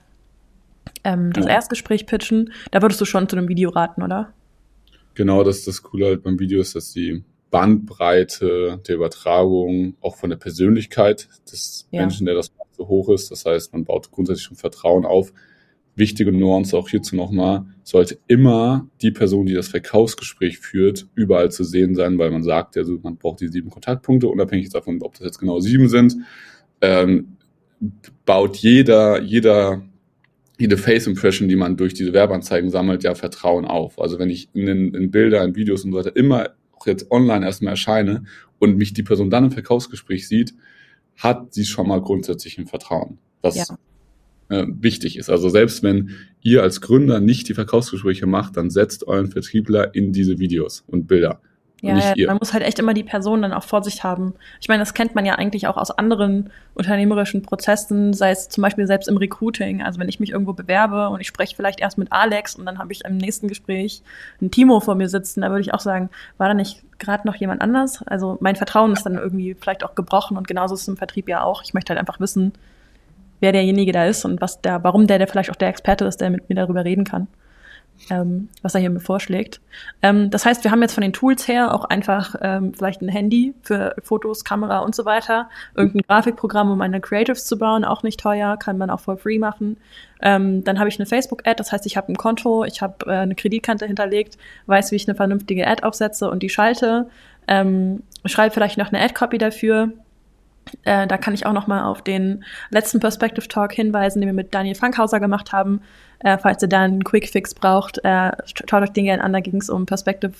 [1.04, 1.52] Ähm, das ja.
[1.52, 4.32] Erstgespräch pitchen, da würdest du schon zu einem Video raten, oder?
[5.14, 10.16] Genau, das ist das Coole halt beim Video ist, dass die Bandbreite der Übertragung, auch
[10.16, 12.00] von der Persönlichkeit des ja.
[12.00, 13.30] Menschen, der das macht, so hoch ist.
[13.30, 15.32] Das heißt, man baut grundsätzlich schon Vertrauen auf.
[15.94, 21.64] Wichtige Nuance auch hierzu nochmal, sollte immer die Person, die das Verkaufsgespräch führt, überall zu
[21.64, 25.24] sehen sein, weil man sagt, also man braucht die sieben Kontaktpunkte, unabhängig davon, ob das
[25.24, 26.16] jetzt genau sieben sind.
[26.82, 27.36] Ähm,
[28.26, 29.82] baut jeder, jeder,
[30.58, 33.98] jede Face Impression, die man durch diese Werbeanzeigen sammelt, ja Vertrauen auf.
[33.98, 36.50] Also wenn ich in, in Bilder, in Videos und so weiter immer
[36.86, 38.24] auch jetzt online erstmal erscheine
[38.58, 40.54] und mich die Person dann im Verkaufsgespräch sieht,
[41.16, 43.18] hat sie schon mal grundsätzlich ein Vertrauen.
[43.42, 43.64] Was ja.
[44.48, 45.30] äh, wichtig ist.
[45.30, 46.10] Also selbst wenn
[46.42, 51.06] ihr als Gründer nicht die Verkaufsgespräche macht, dann setzt euren Vertriebler in diese Videos und
[51.06, 51.40] Bilder.
[51.86, 54.34] Ja, ja man muss halt echt immer die Person dann auch vor sich haben.
[54.60, 58.62] Ich meine, das kennt man ja eigentlich auch aus anderen unternehmerischen Prozessen, sei es zum
[58.62, 59.82] Beispiel selbst im Recruiting.
[59.82, 62.78] Also wenn ich mich irgendwo bewerbe und ich spreche vielleicht erst mit Alex und dann
[62.78, 64.02] habe ich im nächsten Gespräch
[64.40, 67.36] ein Timo vor mir sitzen, da würde ich auch sagen, war da nicht gerade noch
[67.36, 68.02] jemand anders?
[68.06, 71.28] Also mein Vertrauen ist dann irgendwie vielleicht auch gebrochen und genauso ist es im Vertrieb
[71.28, 71.62] ja auch.
[71.62, 72.52] Ich möchte halt einfach wissen,
[73.40, 76.20] wer derjenige da ist und was der, warum der, der vielleicht auch der Experte ist,
[76.20, 77.28] der mit mir darüber reden kann
[78.10, 79.60] ähm, was er hier mir vorschlägt.
[80.02, 83.08] Ähm, das heißt, wir haben jetzt von den Tools her auch einfach ähm, vielleicht ein
[83.08, 88.02] Handy für Fotos, Kamera und so weiter, irgendein Grafikprogramm, um meine Creatives zu bauen, auch
[88.02, 89.76] nicht teuer, kann man auch for free machen.
[90.20, 93.16] Ähm, dann habe ich eine Facebook-Ad, das heißt, ich habe ein Konto, ich habe äh,
[93.16, 97.08] eine Kreditkarte hinterlegt, weiß, wie ich eine vernünftige Ad aufsetze und die schalte,
[97.48, 99.92] ähm, schreibe vielleicht noch eine Ad-Copy dafür,
[100.84, 104.34] äh, da kann ich auch noch mal auf den letzten Perspective Talk hinweisen, den wir
[104.34, 105.80] mit Daniel Fankhauser gemacht haben.
[106.20, 108.32] Äh, falls ihr da einen Quick Fix braucht, äh,
[108.68, 109.32] schaut euch den gerne an.
[109.32, 110.32] Da ging es um Perspective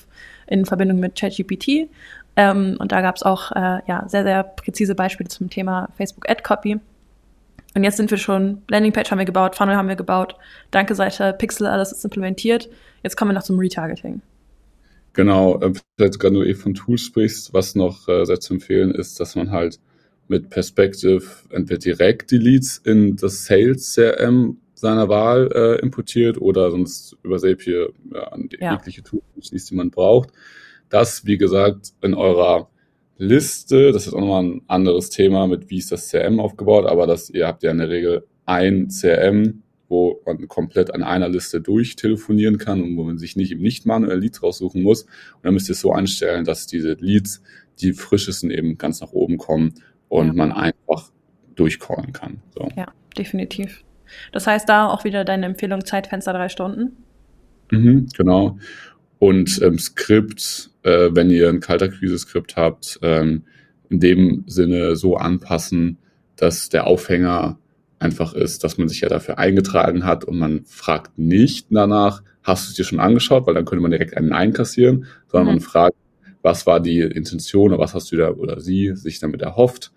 [0.46, 1.88] in Verbindung mit ChatGPT.
[2.36, 6.28] Ähm, und da gab es auch äh, ja, sehr, sehr präzise Beispiele zum Thema Facebook
[6.28, 6.78] Ad Copy.
[7.74, 10.34] Und jetzt sind wir schon, Landingpage haben wir gebaut, Funnel haben wir gebaut,
[10.70, 12.70] Danke-Seite, Pixel, alles ist implementiert.
[13.02, 14.22] Jetzt kommen wir noch zum Retargeting.
[15.12, 19.20] Genau, äh, vielleicht gerade du eh von Tools sprichst, was noch sehr zu empfehlen ist,
[19.20, 19.78] dass man halt
[20.28, 26.70] mit Perspective entweder direkt die Leads in das Sales CRM seiner Wahl äh, importiert oder
[26.70, 28.72] sonst über Zapier ja, an die ja.
[28.72, 30.30] jegliche Tools, die man braucht.
[30.88, 32.68] Das, wie gesagt, in eurer
[33.18, 37.06] Liste, das ist auch nochmal ein anderes Thema mit, wie ist das CRM aufgebaut, aber
[37.06, 41.60] das, ihr habt ja in der Regel ein CRM, wo man komplett an einer Liste
[41.60, 45.02] durchtelefonieren kann und wo man sich nicht im nicht manuell Leads raussuchen muss.
[45.04, 47.40] Und dann müsst ihr es so einstellen, dass diese Leads,
[47.80, 49.74] die frischesten eben ganz nach oben kommen
[50.08, 50.32] und ja.
[50.32, 51.10] man einfach
[51.54, 52.42] durchcallen kann.
[52.54, 52.68] So.
[52.76, 53.84] Ja, definitiv.
[54.32, 56.96] Das heißt, da auch wieder deine Empfehlung Zeitfenster drei Stunden?
[57.70, 58.58] Mhm, genau.
[59.18, 63.44] Und ähm, Skript, äh, wenn ihr ein Kaltakquise-Skript habt, ähm,
[63.88, 65.98] in dem Sinne so anpassen,
[66.36, 67.58] dass der Aufhänger
[67.98, 72.66] einfach ist, dass man sich ja dafür eingetragen hat und man fragt nicht danach, hast
[72.66, 75.52] du es dir schon angeschaut, weil dann könnte man direkt einen einkassieren, sondern mhm.
[75.54, 75.96] man fragt,
[76.46, 79.92] was war die Intention oder was hast du da oder sie sich damit erhofft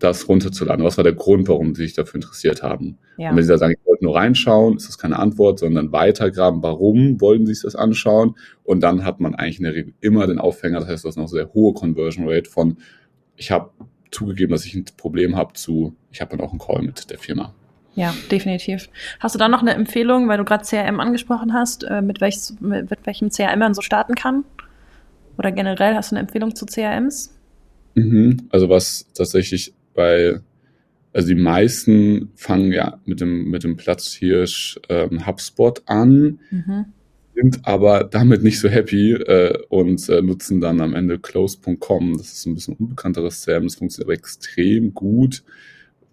[0.00, 0.84] das runterzuladen?
[0.84, 2.98] Was war der Grund, warum sie sich dafür interessiert haben?
[3.16, 3.30] Ja.
[3.30, 6.64] Und wenn sie da sagen, ich wollte nur reinschauen, ist das keine Antwort, sondern weitergraben,
[6.64, 8.34] warum wollen sie sich das anschauen?
[8.64, 11.16] Und dann hat man eigentlich in der Regel immer den Aufhänger, das heißt, du hast
[11.16, 12.78] noch sehr hohe Conversion Rate von,
[13.36, 13.70] ich habe
[14.10, 17.18] zugegeben, dass ich ein Problem habe, zu, ich habe dann auch einen Call mit der
[17.18, 17.54] Firma.
[17.94, 18.88] Ja, definitiv.
[19.20, 22.36] Hast du da noch eine Empfehlung, weil du gerade CRM angesprochen hast, äh, mit, welch,
[22.60, 24.44] mit welchem CRM man so starten kann?
[25.38, 27.34] Oder generell hast du eine Empfehlung zu CRMs?
[27.94, 28.48] Mhm.
[28.50, 30.40] Also was tatsächlich bei,
[31.12, 36.86] also die meisten fangen ja mit dem, mit dem Platzhirsch ähm, HubSpot an, mhm.
[37.34, 42.18] sind aber damit nicht so happy äh, und äh, nutzen dann am Ende close.com.
[42.18, 45.44] Das ist ein bisschen unbekannteres CRM, das funktioniert aber extrem gut,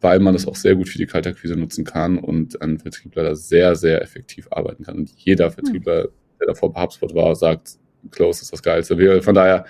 [0.01, 3.35] weil man das auch sehr gut für die Kaltakquise nutzen kann und ein Vertriebler da
[3.35, 4.97] sehr, sehr effektiv arbeiten kann.
[4.97, 6.09] Und jeder Vertriebler,
[6.39, 7.79] der davor bei HubSpot war, sagt,
[8.12, 9.22] Close ist das Geilste.
[9.22, 9.65] Von daher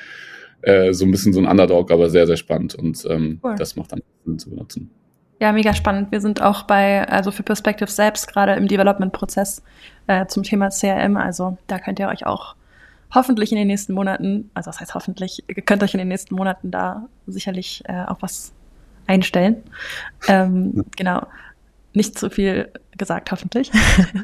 [0.62, 3.56] äh, so ein bisschen so ein Underdog, aber sehr, sehr spannend und ähm, cool.
[3.58, 4.91] das macht dann Sinn zu benutzen.
[5.39, 6.12] Ja, mega spannend.
[6.12, 9.62] Wir sind auch bei, also für Perspective selbst gerade im Development-Prozess
[10.08, 11.17] äh, zum Thema CRM.
[11.17, 12.56] Also da könnt ihr euch auch
[13.13, 16.36] hoffentlich in den nächsten Monaten, also das heißt hoffentlich, ihr könnt euch in den nächsten
[16.36, 18.54] Monaten da sicherlich äh, auf was
[19.08, 19.63] einstellen.
[20.28, 21.28] Ähm, genau.
[21.95, 23.71] Nicht zu viel gesagt, hoffentlich.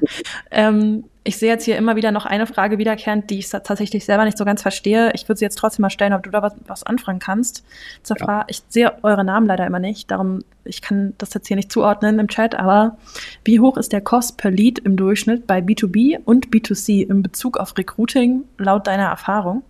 [0.52, 4.26] ähm, ich sehe jetzt hier immer wieder noch eine Frage wiederkehrend, die ich tatsächlich selber
[4.26, 5.12] nicht so ganz verstehe.
[5.14, 7.64] Ich würde sie jetzt trotzdem mal stellen, ob du da was, was anfragen kannst.
[8.02, 8.26] Zur ja.
[8.26, 11.72] Frage, ich sehe eure Namen leider immer nicht, darum, ich kann das jetzt hier nicht
[11.72, 12.98] zuordnen im Chat, aber
[13.44, 17.58] wie hoch ist der Cost per Lead im Durchschnitt bei B2B und B2C in Bezug
[17.58, 19.64] auf Recruiting laut deiner Erfahrung?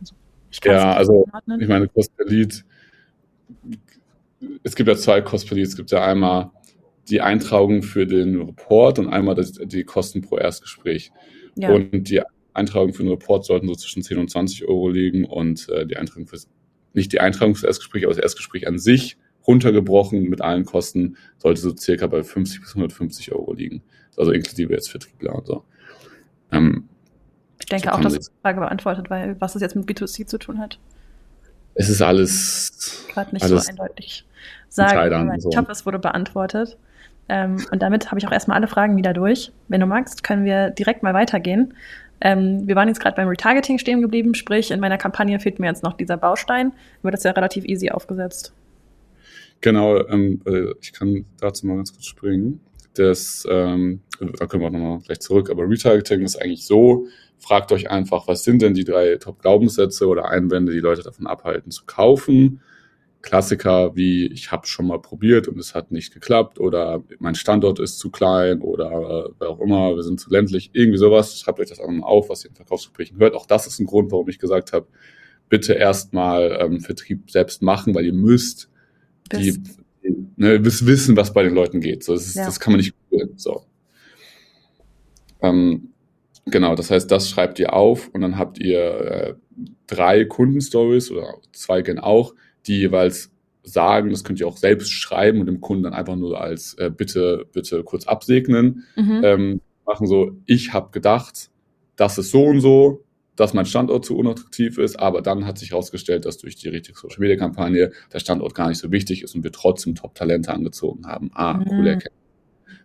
[0.00, 0.14] Also,
[0.64, 1.26] ja, also
[1.58, 2.64] ich meine, Cost per Lead,
[4.62, 5.66] es gibt ja zwei Lead.
[5.66, 6.50] Es gibt ja einmal
[7.08, 11.10] die Eintragung für den Report und einmal das, die Kosten pro Erstgespräch.
[11.56, 11.70] Ja.
[11.70, 12.22] Und die
[12.52, 15.96] Eintragung für den Report sollten so zwischen 10 und 20 Euro liegen und äh, die
[15.96, 16.38] Eintragung für
[16.94, 21.16] nicht die Eintragung für das Erstgespräch, aber das Erstgespräch an sich runtergebrochen mit allen Kosten
[21.38, 23.82] sollte so circa bei 50 bis 150 Euro liegen.
[24.16, 25.64] Also inklusive jetzt Vertriebler und so.
[26.50, 26.88] Ähm,
[27.60, 30.38] ich denke so auch, dass die Frage beantwortet, weil was es jetzt mit B2C zu
[30.38, 30.78] tun hat.
[31.74, 33.06] Es ist alles.
[33.12, 34.24] Gerade nicht alles so eindeutig
[34.68, 35.40] sagen.
[35.40, 35.50] So.
[35.50, 36.76] Ich hoffe, es wurde beantwortet.
[37.28, 39.52] Ähm, und damit habe ich auch erstmal alle Fragen wieder durch.
[39.68, 41.74] Wenn du magst, können wir direkt mal weitergehen.
[42.20, 45.66] Ähm, wir waren jetzt gerade beim Retargeting stehen geblieben, sprich, in meiner Kampagne fehlt mir
[45.66, 46.72] jetzt noch dieser Baustein.
[47.02, 48.52] Wird das ja relativ easy aufgesetzt.
[49.60, 52.60] Genau, ähm, äh, ich kann dazu mal ganz kurz springen.
[52.94, 57.06] Das, ähm, da können wir auch nochmal gleich zurück, aber Retargeting ist eigentlich so,
[57.38, 61.70] fragt euch einfach, was sind denn die drei Top-Glaubenssätze oder Einwände, die Leute davon abhalten
[61.70, 62.60] zu kaufen.
[63.20, 67.80] Klassiker wie ich habe schon mal probiert und es hat nicht geklappt oder mein Standort
[67.80, 68.86] ist zu klein oder
[69.26, 71.38] äh, wer auch immer, wir sind zu ländlich, irgendwie sowas.
[71.38, 73.34] Schreibt euch das auch mal auf, was ihr in Verkaufsgesprächen hört.
[73.34, 74.86] Auch das ist ein Grund, warum ich gesagt habe,
[75.48, 78.70] bitte erstmal ähm, Vertrieb selbst machen, weil ihr müsst
[79.32, 79.60] die,
[80.36, 82.04] ne, wissen, was bei den Leuten geht.
[82.04, 82.44] So, das, ist, ja.
[82.44, 83.32] das kann man nicht googeln.
[83.36, 83.62] So.
[85.42, 85.90] Ähm,
[86.46, 89.34] genau, das heißt, das schreibt ihr auf und dann habt ihr äh,
[89.86, 92.34] drei Kundenstories oder zwei gehen auch,
[92.68, 93.30] die jeweils
[93.62, 96.90] sagen, das könnt ihr auch selbst schreiben und dem Kunden dann einfach nur als äh,
[96.90, 98.84] bitte, bitte kurz absegnen.
[98.96, 99.20] Mhm.
[99.24, 101.50] Ähm, machen so, ich habe gedacht,
[101.96, 103.04] das ist so und so,
[103.36, 106.98] dass mein Standort zu unattraktiv ist, aber dann hat sich herausgestellt, dass durch die richtige
[106.98, 111.06] Social Media Kampagne der Standort gar nicht so wichtig ist und wir trotzdem Top-Talente angezogen
[111.06, 111.30] haben.
[111.34, 111.64] Ah, mhm.
[111.66, 112.22] coole Erkenntnis.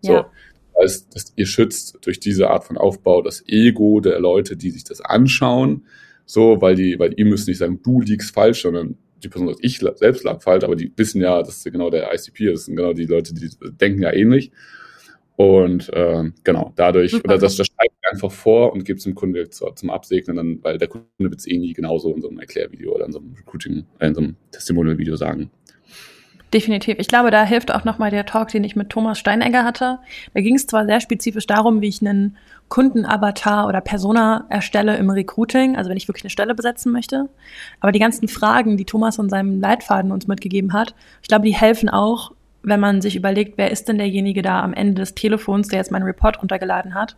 [0.01, 0.13] So.
[0.13, 0.31] Ja.
[0.75, 4.71] Das heißt, dass ihr schützt durch diese Art von Aufbau das Ego der Leute, die
[4.71, 5.85] sich das anschauen,
[6.25, 9.59] so, weil die, weil ihr müsst nicht sagen, du liegst falsch, sondern die Person sagt,
[9.61, 12.75] ich selbst lag falsch, aber die wissen ja, das ist genau der ICP, das sind
[12.75, 14.51] genau die Leute, die denken ja ähnlich.
[15.35, 17.25] Und äh, genau, dadurch, Super.
[17.25, 20.59] oder das, das schreibt einfach vor und gibt es dem Kunden zu, zum Absegnen, dann,
[20.63, 23.19] weil der Kunde wird es eh nie genauso in so einem Erklärvideo oder in so
[23.19, 25.49] einem Recruiting, äh, in so einem Testimonial-Video sagen.
[26.53, 26.99] Definitiv.
[26.99, 29.97] Ich glaube, da hilft auch nochmal der Talk, den ich mit Thomas Steinegger hatte.
[30.35, 32.37] Da ging es zwar sehr spezifisch darum, wie ich einen
[32.69, 37.27] Kundenavatar oder Persona erstelle im Recruiting, also wenn ich wirklich eine Stelle besetzen möchte.
[37.79, 41.55] Aber die ganzen Fragen, die Thomas in seinem Leitfaden uns mitgegeben hat, ich glaube, die
[41.55, 45.69] helfen auch, wenn man sich überlegt, wer ist denn derjenige da am Ende des Telefons,
[45.69, 47.15] der jetzt meinen Report runtergeladen hat.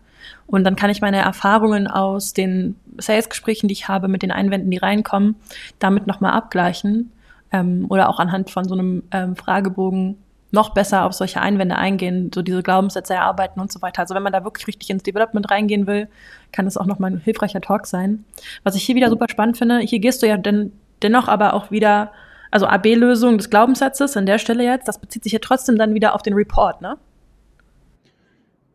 [0.48, 4.72] Und dann kann ich meine Erfahrungen aus den Sales-Gesprächen, die ich habe, mit den Einwänden,
[4.72, 5.36] die reinkommen,
[5.78, 7.12] damit nochmal abgleichen
[7.52, 10.18] ähm, oder auch anhand von so einem ähm, Fragebogen
[10.52, 14.02] noch besser auf solche Einwände eingehen, so diese Glaubenssätze erarbeiten und so weiter.
[14.02, 16.08] Also wenn man da wirklich richtig ins Development reingehen will,
[16.52, 18.24] kann das auch nochmal ein hilfreicher Talk sein.
[18.64, 21.72] Was ich hier wieder super spannend finde, hier gehst du ja denn, dennoch aber auch
[21.72, 22.12] wieder,
[22.52, 26.16] also AB-Lösung des Glaubenssatzes an der Stelle jetzt, das bezieht sich ja trotzdem dann wieder
[26.16, 26.98] auf den Report, ne?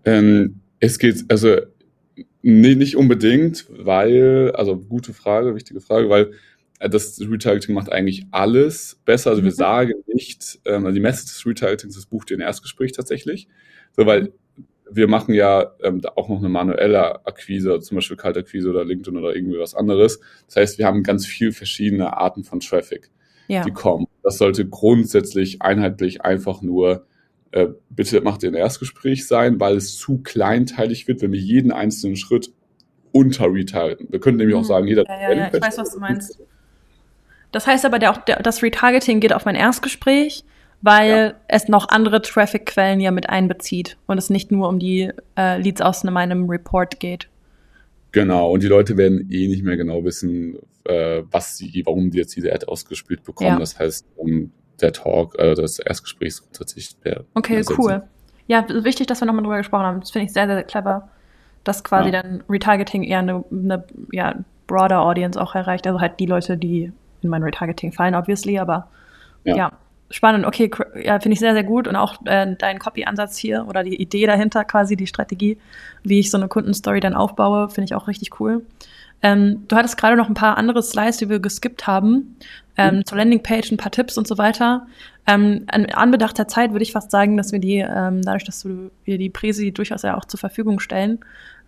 [0.05, 1.57] Ähm, es geht, also
[2.43, 6.33] nee, nicht unbedingt, weil, also gute Frage, wichtige Frage, weil
[6.89, 9.31] das Retargeting macht eigentlich alles besser.
[9.31, 9.57] Also wir mhm.
[9.57, 13.49] sagen nicht, ähm, also die Message des Retargetings, das bucht ihr in Erstgespräch tatsächlich.
[13.97, 14.33] So, weil
[14.91, 19.37] wir machen ja ähm, auch noch eine manuelle Akquise, zum Beispiel Kaltakquise oder LinkedIn oder
[19.37, 20.21] irgendwie was anderes.
[20.47, 23.11] Das heißt, wir haben ganz viel verschiedene Arten von Traffic,
[23.47, 23.63] ja.
[23.65, 24.07] die kommen.
[24.23, 27.07] Das sollte grundsätzlich einheitlich einfach nur
[27.53, 31.73] äh, bitte macht ihr ein Erstgespräch sein, weil es zu kleinteilig wird, wenn wir jeden
[31.73, 32.53] einzelnen Schritt
[33.13, 34.07] unter retargeten.
[34.11, 34.67] Wir können nämlich auch mhm.
[34.67, 35.05] sagen, jeder.
[35.07, 36.41] Ja, ja, ja, ich weiß, was du meinst.
[37.53, 40.45] Das heißt aber, der, auch der, das Retargeting geht auf mein Erstgespräch,
[40.83, 41.35] weil ja.
[41.49, 45.81] es noch andere Traffic-Quellen ja mit einbezieht und es nicht nur um die äh, Leads
[45.81, 47.29] aus meinem Report geht.
[48.13, 52.19] Genau, und die Leute werden eh nicht mehr genau wissen, äh, was sie, warum die
[52.19, 53.51] jetzt diese Ad ausgespielt bekommen.
[53.51, 53.59] Ja.
[53.59, 57.25] Das heißt, um, der Talk, äh, das Erstgespräch ist grundsätzlich der.
[57.35, 58.03] Okay, cool.
[58.47, 60.01] Ja, wichtig, dass wir nochmal drüber gesprochen haben.
[60.01, 61.09] Das finde ich sehr, sehr clever,
[61.63, 62.23] dass quasi ja.
[62.23, 64.37] dann Retargeting eher eine, eine ja,
[64.67, 65.87] broader Audience auch erreicht.
[65.87, 68.89] Also halt die Leute, die in mein Retargeting fallen, obviously, aber
[69.45, 69.73] ja, ja
[70.11, 70.45] spannend.
[70.45, 70.71] Okay,
[71.03, 71.89] ja, finde ich sehr, sehr gut.
[71.89, 75.59] Und auch äh, dein Copy-Ansatz hier oder die Idee dahinter quasi, die Strategie,
[76.03, 78.67] wie ich so eine Kundenstory dann aufbaue, finde ich auch richtig cool.
[79.23, 82.37] Ähm, du hattest gerade noch ein paar andere Slides, die wir geskippt haben,
[82.77, 83.07] ähm, mhm.
[83.07, 84.87] zur Landingpage, ein paar Tipps und so weiter.
[85.27, 88.65] Ähm, an Anbedacht der Zeit würde ich fast sagen, dass wir die, ähm, dadurch, dass
[88.65, 91.21] wir die Präsi durchaus ja auch zur Verfügung stellen,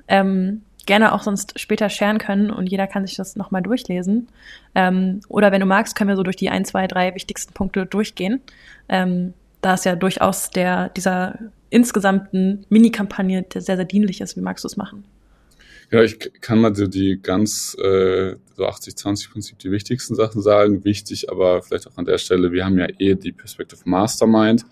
[0.09, 4.29] ähm, gerne auch sonst später sharen können und jeder kann sich das nochmal durchlesen.
[4.75, 7.87] Ähm, oder wenn du magst, können wir so durch die ein, zwei, drei wichtigsten Punkte
[7.87, 8.41] durchgehen.
[8.89, 11.39] Ähm, da es ja durchaus der, dieser
[11.71, 14.37] insgesamten Mini-Kampagne sehr, sehr dienlich ist.
[14.37, 15.05] Wie magst du es machen?
[15.91, 20.85] Ja, ich kann mal so die ganz äh, so 80-20-Prinzip die wichtigsten Sachen sagen.
[20.85, 24.65] Wichtig, aber vielleicht auch an der Stelle, wir haben ja eh die Perspective Mastermind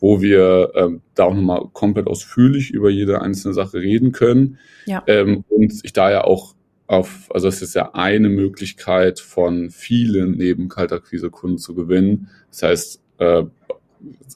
[0.00, 4.58] wo wir ähm, da auch nochmal komplett ausführlich über jede einzelne Sache reden können.
[4.86, 5.02] Ja.
[5.06, 6.54] Ähm, und ich da ja auch
[6.86, 12.28] auf, also es ist ja eine Möglichkeit von vielen neben Kaltakquise-Kunden zu gewinnen.
[12.50, 13.44] Das heißt, äh,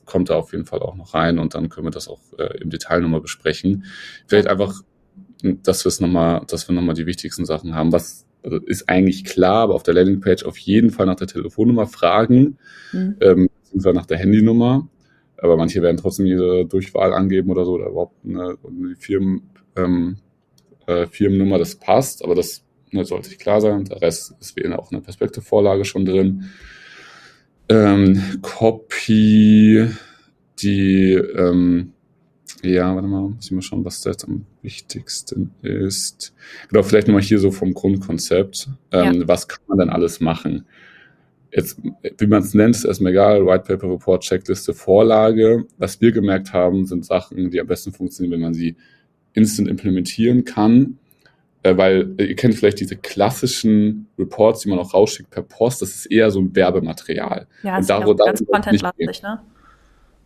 [0.04, 2.58] kommt da auf jeden Fall auch noch rein und dann können wir das auch äh,
[2.60, 3.86] im Detail nochmal besprechen.
[4.26, 4.82] Vielleicht einfach,
[5.42, 7.90] dass wir es nochmal, dass wir nochmal die wichtigsten Sachen haben.
[7.92, 11.86] Was also ist eigentlich klar, aber auf der Landingpage auf jeden Fall nach der Telefonnummer
[11.86, 12.58] fragen,
[12.92, 13.16] mhm.
[13.20, 14.86] ähm, beziehungsweise nach der Handynummer
[15.38, 20.16] aber manche werden trotzdem ihre Durchwahl angeben oder so oder überhaupt eine, eine Firmen, ähm,
[20.86, 23.84] äh, Firmennummer, das passt, aber das ne, sollte sich klar sein.
[23.84, 26.50] Der Rest ist wie auch eine Perspektivvorlage schon drin.
[27.68, 29.88] Ähm, Copy,
[30.60, 31.92] die, ähm,
[32.62, 36.34] ja, warte mal, muss ich mal schauen, was da jetzt am wichtigsten ist.
[36.68, 38.68] Genau, vielleicht nochmal hier so vom Grundkonzept.
[38.92, 39.28] Ähm, ja.
[39.28, 40.66] Was kann man denn alles machen?
[41.54, 41.80] Jetzt,
[42.18, 45.64] wie man es nennt, ist erstmal egal, White Paper Report, Checkliste, Vorlage.
[45.78, 48.76] Was wir gemerkt haben, sind Sachen, die am besten funktionieren, wenn man sie
[49.34, 50.98] instant implementieren kann.
[51.62, 55.94] Äh, weil ihr kennt vielleicht diese klassischen Reports, die man auch rausschickt per Post, das
[55.94, 57.46] ist eher so ein Werbematerial.
[57.62, 59.40] Ja, das und ist da, ganz contentlastig, ne?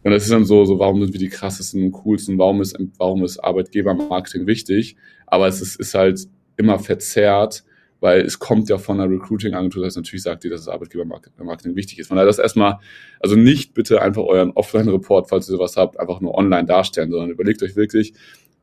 [0.02, 2.76] Und das ist dann so, so, warum sind wir die krassesten und coolsten, warum ist,
[2.96, 4.96] warum ist Arbeitgebermarketing wichtig?
[5.26, 6.20] Aber es ist, ist halt
[6.56, 7.64] immer verzerrt,
[8.00, 11.98] weil es kommt ja von einer Recruiting-Agentur, das natürlich sagt die, dass das Arbeitgebermarketing wichtig
[11.98, 12.08] ist.
[12.08, 12.78] Von daher das erstmal,
[13.20, 17.30] also nicht bitte einfach euren Offline-Report, falls ihr sowas habt, einfach nur online darstellen, sondern
[17.30, 18.14] überlegt euch wirklich,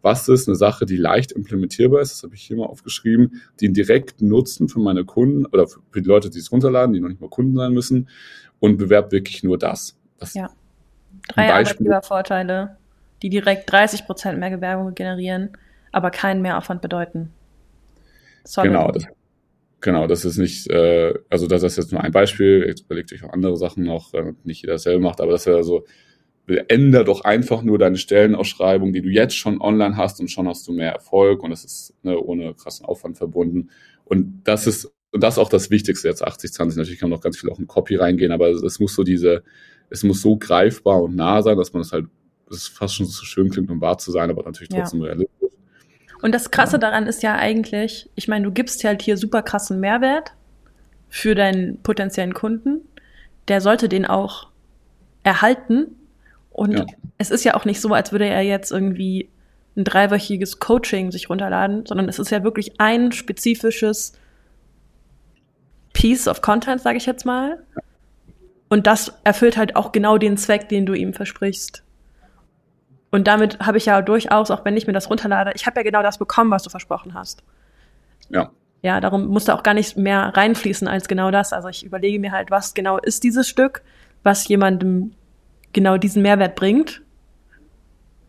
[0.02, 3.66] was ist eine Sache, die leicht implementierbar ist, das habe ich hier mal aufgeschrieben, die
[3.66, 7.10] einen direkten Nutzen für meine Kunden oder für die Leute, die es runterladen, die noch
[7.10, 8.08] nicht mal Kunden sein müssen
[8.60, 9.98] und bewerbt wirklich nur das.
[10.20, 10.52] das ja.
[11.28, 12.78] Drei Arbeitgebervorteile,
[13.24, 15.58] die direkt 30 Prozent mehr Gewerbung generieren,
[15.92, 17.32] aber keinen Mehraufwand bedeuten.
[18.44, 18.68] Sorry.
[18.68, 19.08] Genau, das,
[19.82, 23.23] genau, das ist nicht, äh, also das ist jetzt nur ein Beispiel, jetzt überlegt euch
[23.23, 25.86] auch andere Sachen noch, äh, nicht jeder dasselbe macht, aber das wäre so,
[26.47, 30.67] änder doch einfach nur deine Stellenausschreibung, die du jetzt schon online hast und schon hast
[30.67, 33.69] du mehr Erfolg und das ist ne, ohne krassen Aufwand verbunden.
[34.03, 36.78] Und das ist, und das ist auch das Wichtigste jetzt 80, 20.
[36.78, 39.43] Natürlich kann noch ganz viel auch in Copy reingehen, aber es muss so diese,
[39.89, 42.05] es muss so greifbar und nah sein, dass man es halt,
[42.51, 45.07] es fast schon so schön klingt, um wahr zu sein, aber natürlich trotzdem ja.
[45.07, 45.35] realistisch.
[46.22, 49.80] Und das Krasse daran ist ja eigentlich, ich meine, du gibst halt hier super krassen
[49.80, 50.34] Mehrwert
[51.09, 52.82] für deinen potenziellen Kunden.
[53.47, 54.47] Der sollte den auch
[55.24, 55.95] erhalten.
[56.51, 56.86] Und ja.
[57.18, 59.30] es ist ja auch nicht so, als würde er jetzt irgendwie
[59.76, 64.13] ein dreiwöchiges Coaching sich runterladen, sondern es ist ja wirklich ein spezifisches
[65.93, 67.63] Piece of Content, sage ich jetzt mal.
[68.70, 71.85] Und das erfüllt halt auch genau den Zweck, den du ihm versprichst.
[73.16, 75.84] Und damit habe ich ja durchaus, auch wenn ich mir das runterlade, ich habe ja
[75.84, 77.43] genau das bekommen, was du versprochen hast.
[78.28, 78.51] Ja.
[78.82, 81.53] Ja, darum musste auch gar nicht mehr reinfließen als genau das.
[81.53, 83.84] Also ich überlege mir halt, was genau ist dieses Stück,
[84.24, 85.13] was jemandem
[85.72, 87.03] genau diesen Mehrwert bringt.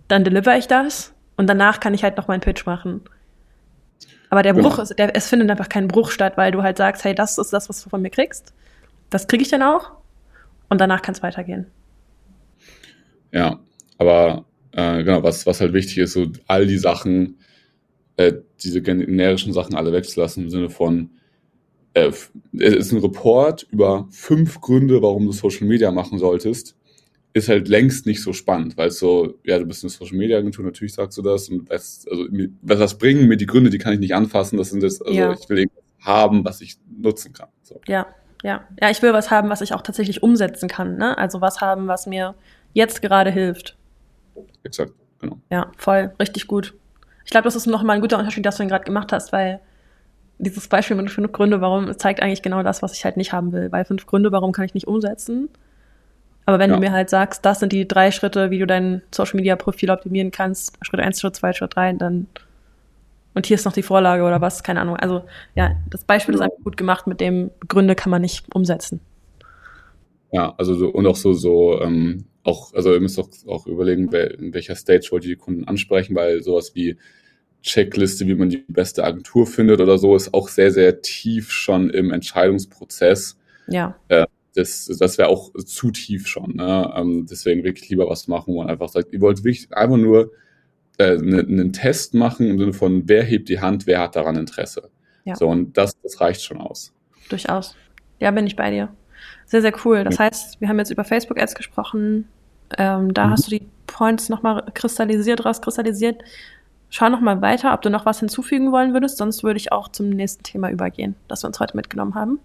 [0.07, 3.01] Dann deliver ich das und danach kann ich halt noch meinen Pitch machen.
[4.31, 7.03] Aber der Bruch, ist, der, es findet einfach kein Bruch statt, weil du halt sagst,
[7.03, 8.55] hey, das ist das, was du von mir kriegst.
[9.11, 9.91] Das kriege ich dann auch
[10.69, 11.67] und danach kann es weitergehen.
[13.33, 13.59] Ja,
[13.99, 14.45] aber
[14.77, 17.39] äh, genau, was, was halt wichtig ist, so all die Sachen,
[18.17, 21.11] äh, diese generischen Sachen alle wegzulassen im Sinne von,
[21.95, 26.77] äh, es ist ein Report über fünf Gründe, warum du Social Media machen solltest,
[27.33, 30.37] ist halt längst nicht so spannend, weil es so, ja, du bist eine Social Media
[30.37, 32.27] Agentur, natürlich sagst du das und das, also,
[32.61, 35.19] was das bringen mir die Gründe, die kann ich nicht anfassen, das sind jetzt, also
[35.19, 35.33] ja.
[35.33, 37.49] ich will irgendwas haben, was ich nutzen kann.
[37.63, 37.81] So.
[37.89, 38.07] Ja,
[38.43, 38.67] ja.
[38.79, 41.17] Ja, ich will was haben, was ich auch tatsächlich umsetzen kann, ne?
[41.17, 42.35] Also was haben, was mir
[42.75, 43.77] jetzt gerade hilft.
[44.63, 45.39] Exakt, genau.
[45.51, 46.75] Ja, voll, richtig gut.
[47.25, 49.61] Ich glaube, das ist nochmal ein guter Unterschied, das du ihn gerade gemacht hast, weil
[50.39, 53.53] dieses Beispiel mit fünf Gründe, warum zeigt eigentlich genau das, was ich halt nicht haben
[53.53, 53.73] will.
[53.73, 55.49] Weil fünf Gründe, warum kann ich nicht umsetzen?
[56.45, 56.77] Aber wenn ja.
[56.77, 59.91] du mir halt sagst, das sind die drei Schritte, wie du dein Social Media Profil
[59.91, 62.29] optimieren kannst, Schritt eins, Schritt zwei, Schritt drei, dann
[63.35, 64.97] und hier ist noch die Vorlage oder was, keine Ahnung.
[64.97, 65.25] Also
[65.55, 69.01] ja, das Beispiel ist einfach gut gemacht, mit dem Gründe kann man nicht umsetzen.
[70.33, 74.13] Ja, also so, und auch so, so ähm, auch, also ihr müsst auch, auch überlegen,
[74.13, 76.97] in welcher Stage wollt ihr die Kunden ansprechen, weil sowas wie
[77.63, 81.91] Checkliste, wie man die beste Agentur findet oder so, ist auch sehr, sehr tief schon
[81.91, 83.37] im Entscheidungsprozess.
[83.67, 83.99] Ja.
[84.09, 86.57] Äh, das, das wäre auch zu tief schon.
[86.57, 86.93] Ne?
[86.97, 90.33] Ähm, deswegen wirklich lieber was machen, wo man einfach sagt, ihr wollt wirklich einfach nur
[90.99, 94.37] äh, ne, einen Test machen im Sinne von, wer hebt die Hand, wer hat daran
[94.37, 94.91] Interesse.
[95.25, 95.35] Ja.
[95.35, 96.95] So, und das, das reicht schon aus.
[97.29, 97.77] Durchaus.
[98.21, 98.95] Ja, bin ich bei dir.
[99.47, 100.05] Sehr, sehr cool.
[100.05, 102.29] Das heißt, wir haben jetzt über Facebook-Ads gesprochen.
[102.77, 103.31] Ähm, da mhm.
[103.31, 106.23] hast du die Points nochmal kristallisiert, rauskristallisiert.
[106.91, 109.19] Schau nochmal weiter, ob du noch was hinzufügen wollen würdest.
[109.19, 112.39] Sonst würde ich auch zum nächsten Thema übergehen, das wir uns heute mitgenommen haben.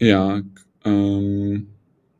[0.00, 0.40] Ja,
[0.84, 1.68] ähm,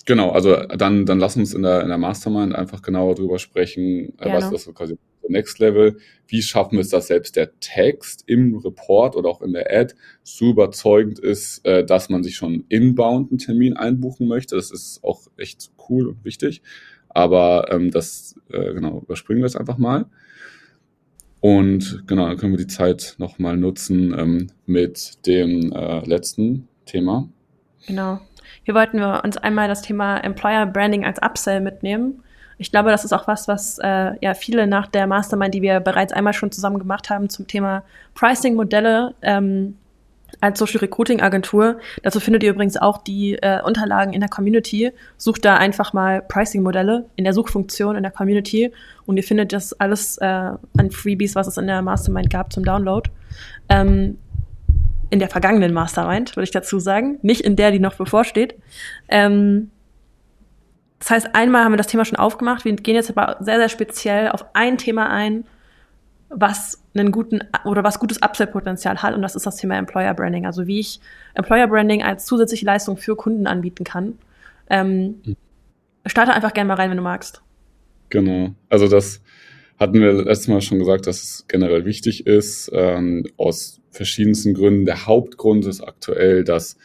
[0.07, 0.31] genau.
[0.31, 4.33] Also dann, dann lass uns in der, in der Mastermind einfach genauer drüber sprechen, äh,
[4.33, 4.97] was das quasi
[5.29, 5.99] Next Level.
[6.27, 9.95] Wie schaffen wir es, dass selbst der Text im Report oder auch in der Ad
[10.23, 14.57] so überzeugend ist, äh, dass man sich schon inbound einen Termin einbuchen möchte.
[14.57, 16.63] Das ist auch echt cool und wichtig.
[17.09, 20.07] Aber ähm, das, äh, genau, überspringen wir es einfach mal.
[21.41, 27.29] Und genau, dann können wir die Zeit nochmal nutzen ähm, mit dem äh, letzten Thema.
[27.87, 28.21] Genau.
[28.65, 32.23] Hier wollten wir uns einmal das Thema Employer Branding als Upsell mitnehmen.
[32.59, 35.81] Ich glaube, das ist auch was, was äh, ja viele nach der Mastermind, die wir
[35.81, 37.83] bereits einmal schon zusammen gemacht haben zum Thema
[38.15, 39.77] Pricing-Modelle, ähm,
[40.41, 41.79] als Social Recruiting Agentur.
[42.03, 44.93] Dazu findet ihr übrigens auch die äh, Unterlagen in der Community.
[45.17, 48.73] Sucht da einfach mal Pricing-Modelle in der Suchfunktion in der Community
[49.07, 52.65] und ihr findet das alles äh, an Freebies, was es in der Mastermind gab zum
[52.65, 53.09] Download.
[53.69, 54.19] Ähm,
[55.11, 58.55] in der vergangenen Mastermind, würde ich dazu sagen, nicht in der, die noch bevorsteht.
[59.09, 59.71] Ähm,
[60.99, 62.65] das heißt, einmal haben wir das Thema schon aufgemacht.
[62.65, 65.45] Wir gehen jetzt aber sehr, sehr speziell auf ein Thema ein,
[66.29, 70.47] was einen guten oder was gutes Upsell-Potenzial hat und das ist das Thema Employer Branding.
[70.47, 71.01] Also wie ich
[71.35, 74.19] Employer Branding als zusätzliche Leistung für Kunden anbieten kann.
[74.69, 75.37] Ähm, mhm.
[76.07, 77.43] Starte einfach gerne mal rein, wenn du magst.
[78.11, 78.55] Genau.
[78.69, 79.21] Also das
[79.79, 84.87] hatten wir letztes Mal schon gesagt, dass es generell wichtig ist, ähm, aus verschiedensten Gründen.
[84.87, 86.77] Der Hauptgrund ist aktuell, dass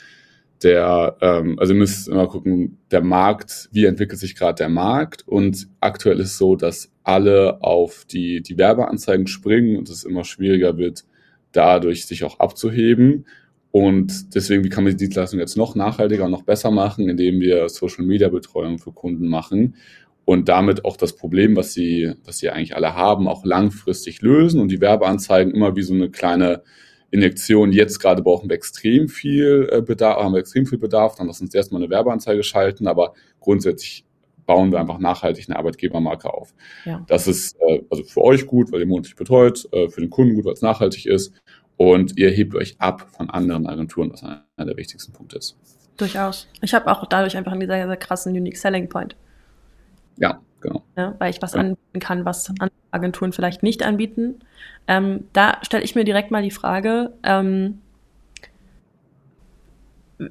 [0.64, 5.28] der, ähm, also ihr müsst immer gucken, der Markt, wie entwickelt sich gerade der Markt
[5.28, 10.78] und aktuell ist so, dass alle auf die, die Werbeanzeigen springen und es immer schwieriger
[10.78, 11.06] wird,
[11.52, 13.26] dadurch sich auch abzuheben.
[13.72, 17.40] Und deswegen, wie kann man die Dienstleistung jetzt noch nachhaltiger und noch besser machen, indem
[17.40, 19.76] wir Social Media Betreuung für Kunden machen
[20.32, 24.62] und damit auch das Problem, was sie, was sie eigentlich alle haben, auch langfristig lösen
[24.62, 26.64] und die Werbeanzeigen immer wie so eine kleine
[27.10, 27.74] Injektion.
[27.74, 31.42] Jetzt gerade brauchen wir extrem viel äh, Bedarf, haben wir extrem viel Bedarf, dann lass
[31.42, 34.06] uns erstmal eine Werbeanzeige schalten, aber grundsätzlich
[34.46, 36.54] bauen wir einfach nachhaltig eine Arbeitgebermarke auf.
[36.86, 37.04] Ja.
[37.10, 40.36] Das ist äh, also für euch gut, weil ihr monatlich betreut, äh, für den Kunden
[40.36, 41.34] gut, weil es nachhaltig ist
[41.76, 45.58] und ihr hebt euch ab von anderen Agenturen, was einer der wichtigsten Punkte ist.
[45.98, 46.48] Durchaus.
[46.62, 49.18] Ich habe auch dadurch einfach einen sehr, sehr krassen Unique Selling Point.
[50.18, 50.84] Ja, genau.
[50.96, 51.62] Ja, weil ich was ja.
[51.62, 54.40] anbieten kann, was andere Agenturen vielleicht nicht anbieten.
[54.88, 57.80] Ähm, da stelle ich mir direkt mal die Frage, ähm,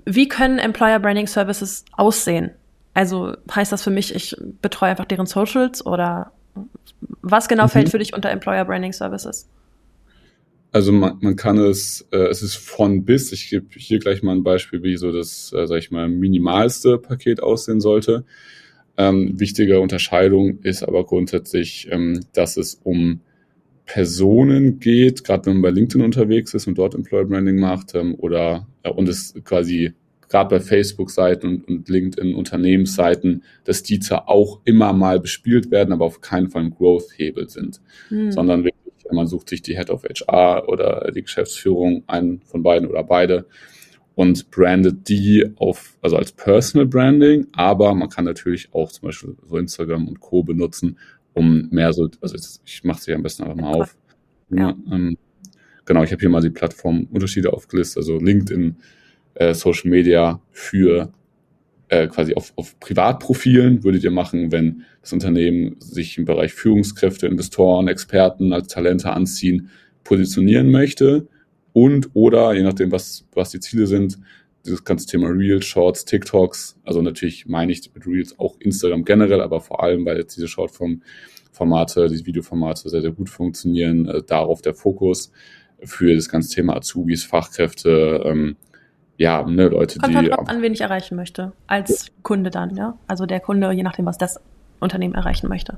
[0.04, 2.52] wie können Employer Branding Services aussehen?
[2.94, 6.32] Also heißt das für mich, ich betreue einfach deren Socials oder
[7.22, 7.68] was genau mhm.
[7.68, 9.48] fällt für dich unter Employer Branding Services?
[10.72, 14.36] Also man, man kann es, äh, es ist von bis, ich gebe hier gleich mal
[14.36, 18.24] ein Beispiel, wie so das, äh, sag ich mal, minimalste Paket aussehen sollte.
[19.00, 23.20] Ähm, wichtige Unterscheidung ist aber grundsätzlich, ähm, dass es um
[23.86, 28.14] Personen geht, gerade wenn man bei LinkedIn unterwegs ist und dort Employer Branding macht ähm,
[28.18, 29.94] oder äh, und es quasi
[30.28, 36.04] gerade bei Facebook-Seiten und, und LinkedIn-Unternehmensseiten, dass die zwar auch immer mal bespielt werden, aber
[36.04, 38.30] auf keinen Fall ein Growth-Hebel sind, hm.
[38.30, 38.74] sondern wirklich,
[39.10, 43.46] man sucht sich die Head of HR oder die Geschäftsführung, einen von beiden oder beide
[44.14, 49.36] und brandet die auf, also als Personal Branding, aber man kann natürlich auch zum Beispiel
[49.46, 50.42] so Instagram und Co.
[50.42, 50.98] benutzen,
[51.32, 53.96] um mehr so, also ich mache sie am besten einfach mal auf.
[54.50, 54.76] Ja.
[54.90, 55.16] Ähm,
[55.84, 58.76] genau, ich habe hier mal die Plattformunterschiede aufgelistet, also LinkedIn,
[59.34, 61.12] äh, Social Media für
[61.88, 67.26] äh, quasi auf, auf Privatprofilen würdet ihr machen, wenn das Unternehmen sich im Bereich Führungskräfte,
[67.26, 69.70] Investoren, Experten als Talente anziehen,
[70.04, 71.26] positionieren möchte
[71.72, 74.18] und oder, je nachdem, was, was die Ziele sind,
[74.64, 79.40] dieses ganze Thema Reels, Shorts, TikToks, also natürlich meine ich mit Reels auch Instagram generell,
[79.40, 84.60] aber vor allem, weil jetzt diese Short-Formate, diese Videoformate sehr, sehr gut funktionieren, äh, darauf
[84.60, 85.32] der Fokus
[85.82, 88.56] für das ganze Thema Azubis, Fachkräfte, ähm,
[89.16, 90.16] ja, ne, Leute, Kommt die.
[90.16, 92.12] Kommt halt an, wen ich erreichen möchte, als ja.
[92.22, 92.98] Kunde dann, ja?
[93.06, 94.40] Also der Kunde, je nachdem, was das
[94.78, 95.76] Unternehmen erreichen möchte.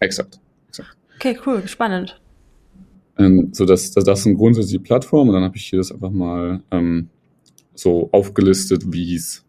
[0.00, 0.40] Exakt.
[0.68, 0.96] Exakt.
[1.16, 2.20] Okay, cool, spannend.
[3.18, 5.90] Ähm, so dass, dass das sind grundsätzlich die Plattform und dann habe ich hier das
[5.90, 7.08] einfach mal ähm,
[7.74, 9.44] so aufgelistet, wie es,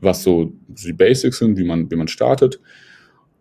[0.00, 2.60] was so die Basics sind, wie man, wie man startet.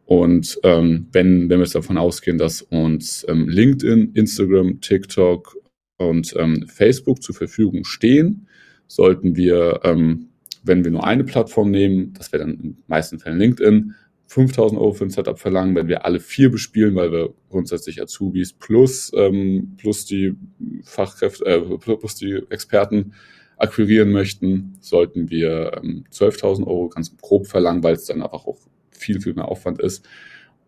[0.05, 5.55] Und ähm, wenn, wenn wir jetzt davon ausgehen, dass uns ähm, LinkedIn, Instagram, TikTok
[5.97, 8.47] und ähm, Facebook zur Verfügung stehen,
[8.88, 10.28] sollten wir, ähm,
[10.64, 13.95] wenn wir nur eine Plattform nehmen, das wäre dann in den meisten Fällen LinkedIn,
[14.32, 18.54] 5000 Euro für ein Setup verlangen, wenn wir alle vier bespielen, weil wir grundsätzlich Azubis
[18.54, 20.38] plus, ähm, plus die
[20.84, 23.14] Fachkräfte, äh, plus die Experten
[23.58, 28.58] akquirieren möchten, sollten wir ähm, 12.000 Euro ganz grob verlangen, weil es dann einfach auch
[28.92, 30.08] viel, viel mehr Aufwand ist.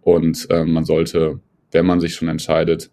[0.01, 1.39] Und ähm, man sollte,
[1.71, 2.91] wenn man sich schon entscheidet,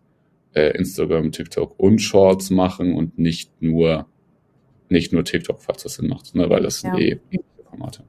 [0.54, 4.06] äh, Instagram, TikTok und Shorts machen und nicht nur,
[4.88, 6.94] nicht nur TikTok, falls das Sinn macht, ne, weil das ja.
[6.94, 7.20] sind eh
[7.68, 8.04] Formate.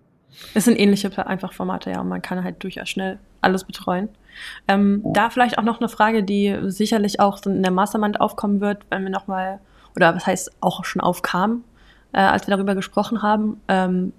[0.53, 4.09] Es sind ähnliche einfach Formate, ja, und man kann halt durchaus schnell alles betreuen.
[4.67, 8.83] Ähm, Da vielleicht auch noch eine Frage, die sicherlich auch in der Mastermind aufkommen wird,
[8.89, 9.59] wenn wir nochmal,
[9.95, 11.63] oder was heißt auch schon aufkam,
[12.13, 13.59] äh, als wir darüber gesprochen haben.
[13.67, 14.13] Ähm,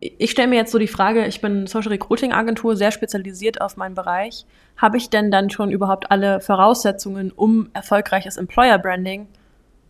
[0.00, 3.76] ich stelle mir jetzt so die Frage, ich bin Social Recruiting Agentur, sehr spezialisiert auf
[3.76, 4.46] meinen Bereich.
[4.78, 9.28] Habe ich denn dann schon überhaupt alle Voraussetzungen, um erfolgreiches Employer Branding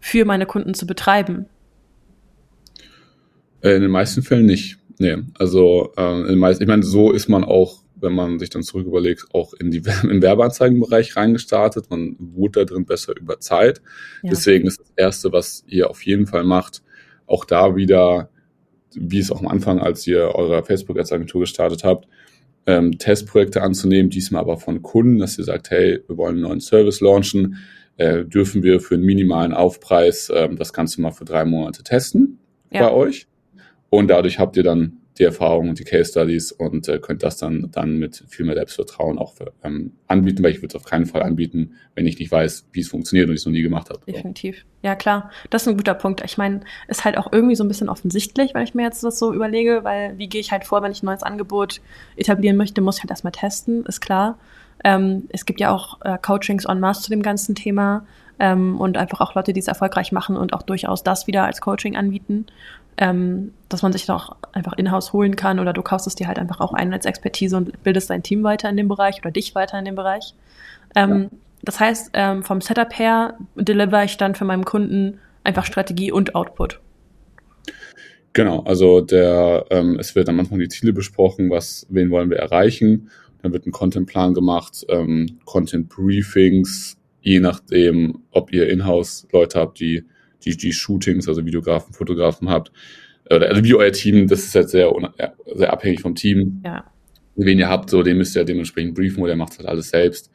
[0.00, 1.46] für meine Kunden zu betreiben?
[3.62, 4.78] Äh, in den meisten Fällen nicht.
[4.98, 8.62] Nee, also äh, in meisten, ich meine, so ist man auch wenn man sich dann
[8.62, 11.90] zurück überlegt, auch in die, im Werbeanzeigenbereich reingestartet.
[11.90, 13.80] Man wurde da drin besser über Zeit.
[14.22, 14.30] Ja.
[14.30, 16.82] Deswegen ist das Erste, was ihr auf jeden Fall macht,
[17.26, 18.30] auch da wieder,
[18.94, 22.08] wie es auch am Anfang, als ihr eure Facebook-Ads-Agentur gestartet habt,
[22.66, 26.60] ähm, Testprojekte anzunehmen, diesmal aber von Kunden, dass ihr sagt, hey, wir wollen einen neuen
[26.60, 27.56] Service launchen,
[27.96, 32.38] äh, dürfen wir für einen minimalen Aufpreis äh, das Ganze mal für drei Monate testen
[32.70, 32.88] ja.
[32.88, 33.26] bei euch.
[33.90, 37.36] Und dadurch habt ihr dann die Erfahrung und die Case Studies und äh, könnt das
[37.36, 41.04] dann, dann mit viel mehr Selbstvertrauen auch ähm, anbieten, weil ich würde es auf keinen
[41.04, 43.90] Fall anbieten, wenn ich nicht weiß, wie es funktioniert und ich es noch nie gemacht
[43.90, 44.00] habe.
[44.06, 44.64] Definitiv.
[44.82, 45.30] Ja, klar.
[45.50, 46.22] Das ist ein guter Punkt.
[46.24, 49.18] Ich meine, ist halt auch irgendwie so ein bisschen offensichtlich, wenn ich mir jetzt das
[49.18, 51.82] so überlege, weil wie gehe ich halt vor, wenn ich ein neues Angebot
[52.16, 54.38] etablieren möchte, muss ich halt erstmal testen, ist klar.
[54.84, 58.06] Ähm, es gibt ja auch äh, Coachings en masse zu dem ganzen Thema
[58.38, 61.60] ähm, und einfach auch Leute, die es erfolgreich machen und auch durchaus das wieder als
[61.60, 62.46] Coaching anbieten
[63.00, 66.38] ähm, dass man sich doch einfach in-house holen kann oder du kaufst es dir halt
[66.38, 69.54] einfach auch ein als Expertise und bildest dein Team weiter in dem Bereich oder dich
[69.54, 70.34] weiter in dem Bereich.
[70.94, 71.38] Ähm, ja.
[71.62, 76.34] Das heißt, ähm, vom Setup her deliver ich dann für meinen Kunden einfach Strategie und
[76.34, 76.78] Output.
[78.34, 82.38] Genau, also der, ähm, es wird am Anfang die Ziele besprochen, was, wen wollen wir
[82.38, 83.10] erreichen.
[83.42, 89.80] Dann wird ein Contentplan gemacht, ähm, Content Briefings, je nachdem, ob ihr in-house Leute habt,
[89.80, 90.04] die
[90.44, 92.72] die, die Shootings, also Videografen, Fotografen habt,
[93.30, 94.92] oder also wie euer Team, das ist halt sehr,
[95.54, 96.60] sehr abhängig vom Team.
[96.64, 96.84] Ja.
[97.36, 100.30] Wen ihr habt, so den müsst ihr dementsprechend briefen oder ihr macht halt alles selbst.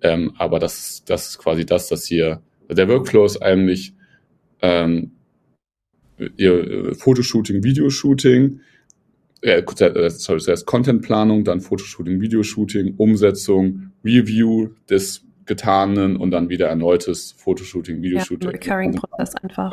[0.00, 3.94] Ähm, aber das, das ist quasi das, dass hier, der Workflow ist eigentlich
[4.62, 5.12] ähm,
[6.36, 8.60] ihr Fotoshooting, Videoshooting,
[9.42, 9.62] äh,
[10.08, 18.02] sorry, zuerst Contentplanung, dann Fotoshooting, Videoshooting, Umsetzung, Review des Getanen und dann wieder erneutes Fotoshooting,
[18.02, 18.48] Videoshooting.
[18.48, 19.72] Ja, Recurring-Prozess einfach.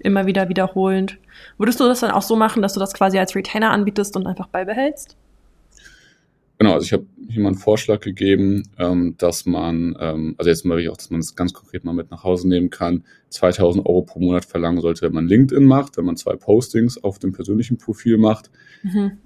[0.00, 1.18] Immer wieder wiederholend.
[1.58, 4.26] Würdest du das dann auch so machen, dass du das quasi als Retainer anbietest und
[4.26, 5.16] einfach beibehältst?
[6.58, 10.64] Genau, also ich habe hier mal einen Vorschlag gegeben, ähm, dass man, ähm, also jetzt
[10.64, 13.86] mal ich auch, dass man das ganz konkret mal mit nach Hause nehmen kann, 2000
[13.86, 17.32] Euro pro Monat verlangen sollte, wenn man LinkedIn macht, wenn man zwei Postings auf dem
[17.32, 18.50] persönlichen Profil macht.
[18.82, 19.18] Mhm.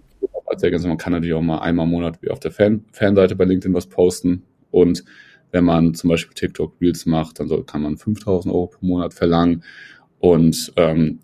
[0.47, 3.45] Also man kann natürlich auch mal einmal im Monat wie auf der Fan Fanseite bei
[3.45, 5.05] LinkedIn was posten und
[5.53, 9.15] wenn man zum Beispiel TikTok Reels macht, dann soll, kann man 5000 Euro pro Monat
[9.15, 9.65] verlangen.
[10.19, 11.21] Und ähm,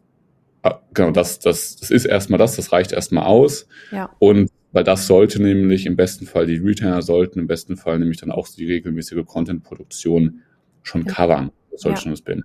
[0.62, 3.68] ah, genau, das, das, das ist erstmal das, das reicht erstmal aus.
[3.92, 4.10] Ja.
[4.18, 8.18] Und weil das sollte nämlich im besten Fall, die Retainer sollten im besten Fall nämlich
[8.18, 10.42] dann auch die regelmäßige Content-Produktion
[10.82, 11.12] schon ja.
[11.12, 11.50] covern.
[11.70, 12.02] Das sollte ja.
[12.02, 12.44] schon das binden.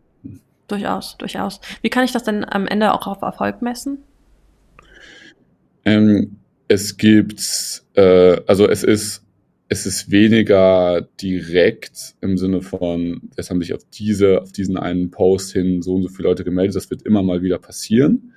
[0.68, 1.60] Durchaus, durchaus.
[1.82, 3.98] Wie kann ich das denn am Ende auch auf Erfolg messen?
[5.84, 6.38] Ähm,
[6.70, 9.21] es gibt, äh, also es ist
[9.72, 15.12] es ist weniger direkt im Sinne von, es haben sich auf diese, auf diesen einen
[15.12, 16.76] Post hin so und so viele Leute gemeldet.
[16.76, 18.34] Das wird immer mal wieder passieren.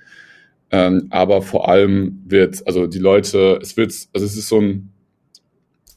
[0.71, 4.93] Ähm, aber vor allem wird, also die Leute, es wird, also es ist so ein,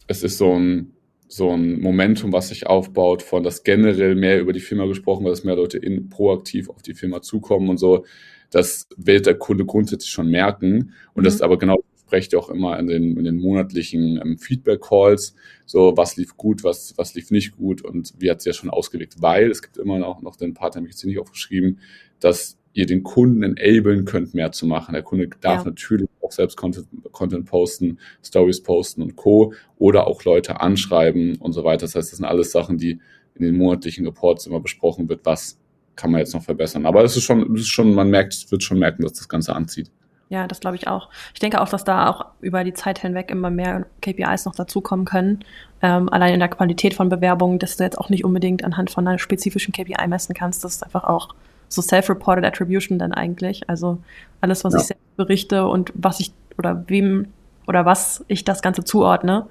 [0.08, 0.90] es ist so ein,
[1.28, 5.36] so ein Momentum, was sich aufbaut, von dass generell mehr über die Firma gesprochen wird,
[5.36, 8.04] dass mehr Leute in, proaktiv auf die Firma zukommen und so.
[8.50, 10.94] Das wird der Kunde grundsätzlich schon merken.
[11.14, 11.24] Und mhm.
[11.26, 15.34] das ist aber genau sprecht ihr auch immer in den, in den monatlichen ähm, Feedback-Calls,
[15.66, 18.70] so was lief gut, was, was lief nicht gut und wie hat es ja schon
[18.70, 21.20] ausgewirkt, weil es gibt immer noch, noch den Part, den habe ich jetzt hier nicht
[21.20, 21.80] aufgeschrieben,
[22.18, 24.94] dass ihr den Kunden enablen könnt, mehr zu machen.
[24.94, 25.70] Der Kunde darf ja.
[25.70, 29.52] natürlich auch selbst Content, Content posten, Stories posten und Co.
[29.76, 31.82] oder auch Leute anschreiben und so weiter.
[31.82, 33.00] Das heißt, das sind alles Sachen, die
[33.34, 35.58] in den monatlichen Reports immer besprochen wird, was
[35.94, 36.86] kann man jetzt noch verbessern.
[36.86, 39.54] Aber es ist schon, es ist schon, man merkt, wird schon merken, dass das Ganze
[39.54, 39.90] anzieht.
[40.30, 41.08] Ja, das glaube ich auch.
[41.32, 45.06] Ich denke auch, dass da auch über die Zeit hinweg immer mehr KPIs noch dazukommen
[45.06, 45.44] können.
[45.80, 49.06] Ähm, allein in der Qualität von Bewerbungen, dass du jetzt auch nicht unbedingt anhand von
[49.06, 50.64] einer spezifischen KPI messen kannst.
[50.64, 51.34] Das ist einfach auch
[51.68, 53.68] so self-reported Attribution dann eigentlich.
[53.70, 53.98] Also
[54.40, 54.80] alles, was ja.
[54.80, 57.28] ich selbst berichte und was ich oder wem
[57.66, 59.46] oder was ich das Ganze zuordne.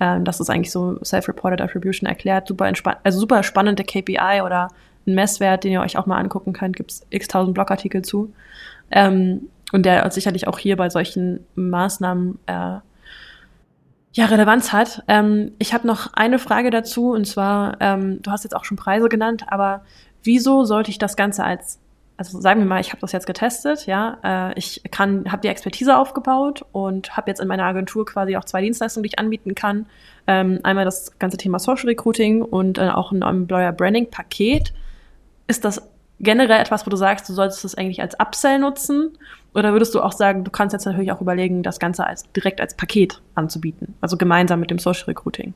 [0.00, 2.48] Ähm, das ist eigentlich so self-reported Attribution erklärt.
[2.48, 2.70] Super
[3.02, 4.68] also super spannende KPI oder
[5.06, 6.76] ein Messwert, den ihr euch auch mal angucken könnt.
[6.76, 8.32] Gibt es x tausend Blogartikel zu.
[8.90, 12.78] Ähm, und der sicherlich auch hier bei solchen Maßnahmen äh,
[14.12, 15.02] ja Relevanz hat.
[15.08, 18.76] Ähm, ich habe noch eine Frage dazu und zwar, ähm, du hast jetzt auch schon
[18.76, 19.82] Preise genannt, aber
[20.22, 21.78] wieso sollte ich das Ganze als
[22.18, 25.48] also sagen wir mal, ich habe das jetzt getestet, ja, äh, ich kann, habe die
[25.48, 29.54] Expertise aufgebaut und habe jetzt in meiner Agentur quasi auch zwei Dienstleistungen, die ich anbieten
[29.54, 29.86] kann.
[30.26, 34.74] Ähm, einmal das ganze Thema Social Recruiting und äh, auch ein Employer Branding Paket.
[35.46, 35.80] Ist das
[36.18, 39.16] generell etwas, wo du sagst, du solltest es eigentlich als Upsell nutzen?
[39.54, 42.60] Oder würdest du auch sagen, du kannst jetzt natürlich auch überlegen, das Ganze als, direkt
[42.60, 43.94] als Paket anzubieten?
[44.00, 45.54] Also gemeinsam mit dem Social Recruiting?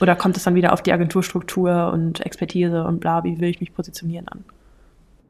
[0.00, 3.60] Oder kommt es dann wieder auf die Agenturstruktur und Expertise und bla, wie will ich
[3.60, 4.44] mich positionieren an?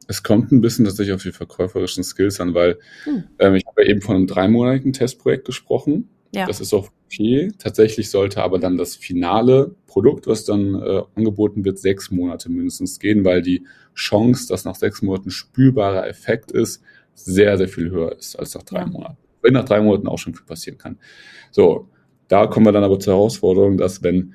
[0.06, 3.24] Es kommt ein bisschen tatsächlich auf die verkäuferischen Skills an, weil hm.
[3.38, 6.09] ähm, ich habe ja eben von einem dreimonatigen Testprojekt gesprochen.
[6.34, 6.46] Ja.
[6.46, 7.52] Das ist auch okay.
[7.59, 12.98] Tatsächlich sollte aber dann das finale Produkt, was dann äh, angeboten wird, sechs Monate mindestens
[12.98, 16.82] gehen, weil die Chance, dass nach sechs Monaten spürbarer Effekt ist,
[17.24, 18.86] sehr, sehr viel höher ist als nach drei ja.
[18.86, 19.16] Monaten.
[19.42, 20.98] Wenn nach drei Monaten auch schon viel passieren kann.
[21.50, 21.88] So,
[22.28, 24.34] da kommen wir dann aber zur Herausforderung, dass wenn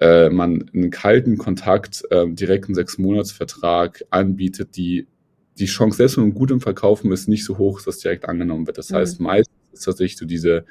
[0.00, 5.06] äh, man einen kalten Kontakt, äh, direkten Sechs-Monats-Vertrag anbietet, die
[5.58, 8.66] die Chance, selbst wenn man gut im Verkaufen ist, nicht so hoch, dass direkt angenommen
[8.66, 8.78] wird.
[8.78, 8.96] Das mhm.
[8.96, 10.64] heißt, meistens ist tatsächlich so diese,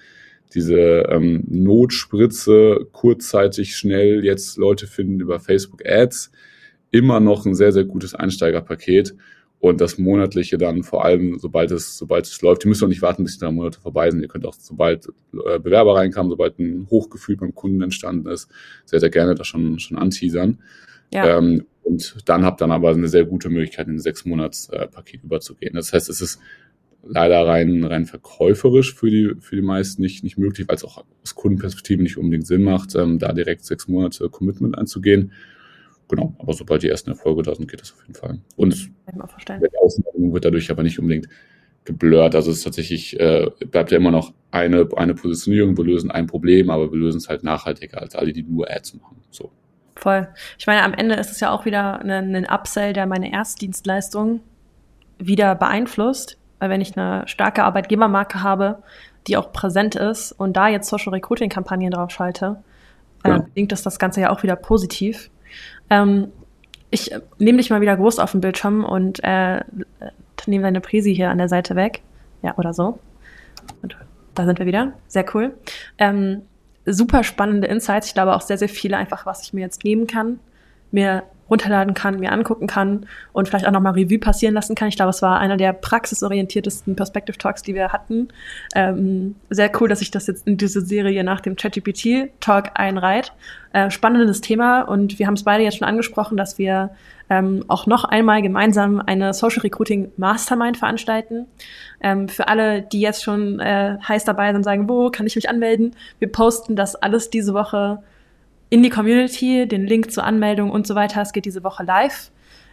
[0.54, 6.32] diese ähm, Notspritze, kurzzeitig schnell jetzt Leute finden über Facebook Ads,
[6.90, 9.16] immer noch ein sehr, sehr gutes Einsteigerpaket.
[9.62, 13.04] Und das monatliche dann vor allem, sobald es, sobald es läuft, ihr müsst auch nicht
[13.04, 14.22] warten, bis die drei Monate vorbei sind.
[14.22, 18.50] Ihr könnt auch, sobald äh, Bewerber reinkamen, sobald ein Hochgefühl beim Kunden entstanden ist,
[18.86, 20.58] sehr, sehr gerne da schon, schon anteasern.
[21.14, 21.38] Ja.
[21.38, 24.88] Ähm, und dann habt dann aber eine sehr gute Möglichkeit, in ein sechs Monats äh,
[24.88, 25.76] Paket überzugehen.
[25.76, 26.40] Das heißt, es ist
[27.04, 31.04] leider rein, rein verkäuferisch für die, für die meisten nicht, nicht möglich, weil es auch
[31.24, 35.34] aus Kundenperspektive nicht unbedingt Sinn macht, ähm, da direkt sechs Monate Commitment einzugehen.
[36.12, 38.38] Genau, aber sobald die ersten Erfolge da sind, geht das auf jeden Fall.
[38.58, 41.30] Und die Außenwirkung wird dadurch aber nicht unbedingt
[41.86, 42.36] geblurrt.
[42.36, 46.28] Also es ist tatsächlich, äh, bleibt ja immer noch eine, eine Positionierung, wir lösen ein
[46.28, 49.24] Problem, aber wir lösen es halt nachhaltiger als alle, die nur Ads machen.
[49.30, 49.52] So.
[49.96, 50.28] Voll.
[50.60, 54.42] Ich meine, am Ende ist es ja auch wieder ein, ein Upsell, der meine Erstdienstleistung
[55.18, 56.38] wieder beeinflusst.
[56.60, 58.84] Weil wenn ich eine starke Arbeitgebermarke habe,
[59.28, 62.58] die auch präsent ist und da jetzt Social Recruiting Kampagnen drauf schalte,
[63.26, 63.38] ja.
[63.38, 65.32] äh, bedingt das das Ganze ja auch wieder positiv.
[65.92, 66.32] Ähm,
[66.90, 69.62] ich nehme dich mal wieder groß auf den Bildschirm und äh,
[70.48, 72.02] nehme deine Präsi hier an der Seite weg.
[72.42, 72.98] Ja, oder so.
[73.84, 73.96] Und
[74.34, 74.94] da sind wir wieder.
[75.08, 75.54] Sehr cool.
[76.00, 76.42] Ähm,
[76.86, 78.08] super spannende Insights.
[78.08, 80.40] Ich glaube auch sehr, sehr viele einfach, was ich mir jetzt nehmen kann,
[80.90, 84.88] mir runterladen kann, mir angucken kann und vielleicht auch nochmal Revue passieren lassen kann.
[84.88, 88.30] Ich glaube, es war einer der praxisorientiertesten Perspective Talks, die wir hatten.
[88.74, 93.34] Ähm, sehr cool, dass sich das jetzt in diese Serie nach dem ChatGPT Talk einreiht.
[93.74, 96.92] Äh, spannendes Thema und wir haben es beide jetzt schon angesprochen, dass wir
[97.30, 101.48] ähm, auch noch einmal gemeinsam eine Social Recruiting Mastermind veranstalten.
[102.02, 105.36] Ähm, für alle, die jetzt schon äh, heiß dabei sind, und sagen, wo kann ich
[105.36, 105.96] mich anmelden?
[106.20, 108.04] Wir posten das alles diese Woche
[108.72, 111.22] in die Community, den Link zur Anmeldung und so weiter.
[111.22, 112.32] Es geht diese Woche live.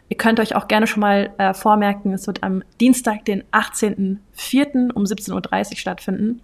[0.09, 4.93] Ihr könnt euch auch gerne schon mal äh, vormerken, es wird am Dienstag, den 18.04.
[4.93, 6.41] um 17.30 Uhr stattfinden.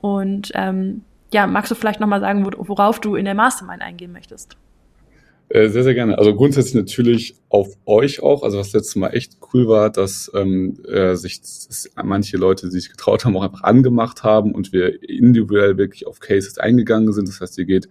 [0.00, 1.02] Und ähm,
[1.32, 4.56] ja, magst du vielleicht nochmal sagen, worauf du in der Mastermind eingehen möchtest?
[5.50, 6.16] Äh, sehr, sehr gerne.
[6.16, 8.42] Also grundsätzlich natürlich auf euch auch.
[8.42, 12.80] Also was letztes Mal echt cool war, dass ähm, äh, sich dass manche Leute, die
[12.80, 17.28] sich getraut haben, auch einfach angemacht haben und wir individuell wirklich auf Cases eingegangen sind.
[17.28, 17.90] Das heißt, ihr geht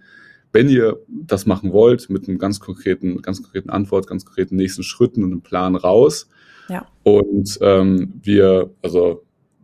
[0.53, 4.83] wenn ihr das machen wollt, mit einem ganz konkreten, ganz konkreten Antwort, ganz konkreten nächsten
[4.83, 6.29] Schritten und einem Plan raus.
[6.69, 6.87] Ja.
[7.03, 9.23] Und ähm, wir, also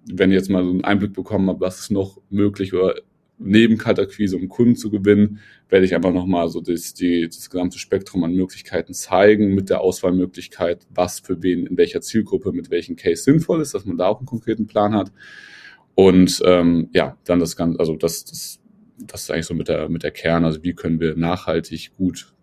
[0.10, 2.96] wenn ihr jetzt mal so einen Einblick bekommen habt, was ist noch möglich oder
[3.40, 7.78] neben Kaltakquise, um Kunden zu gewinnen, werde ich einfach nochmal so das, die, das gesamte
[7.78, 12.96] Spektrum an Möglichkeiten zeigen, mit der Auswahlmöglichkeit, was für wen, in welcher Zielgruppe, mit welchem
[12.96, 15.12] Case sinnvoll ist, dass man da auch einen konkreten Plan hat.
[15.94, 18.60] Und ähm, ja, dann das Ganze, also das, das
[19.00, 20.46] das ist eigentlich so mit der, mit der Kern.
[20.46, 22.34] Also wie können wir nachhaltig gut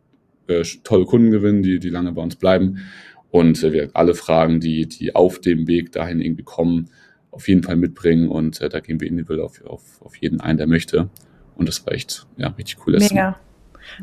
[0.46, 2.84] äh, tolle Kunden gewinnen, die, die lange bei uns bleiben.
[3.30, 6.90] Und äh, wir alle Fragen, die, die auf dem Weg dahin irgendwie kommen,
[7.30, 8.28] auf jeden Fall mitbringen.
[8.28, 11.09] Und äh, da gehen wir individuell auf, auf, auf jeden ein, der möchte.
[11.57, 12.96] Und das war echt ja, richtig cool.
[12.98, 13.38] Mega.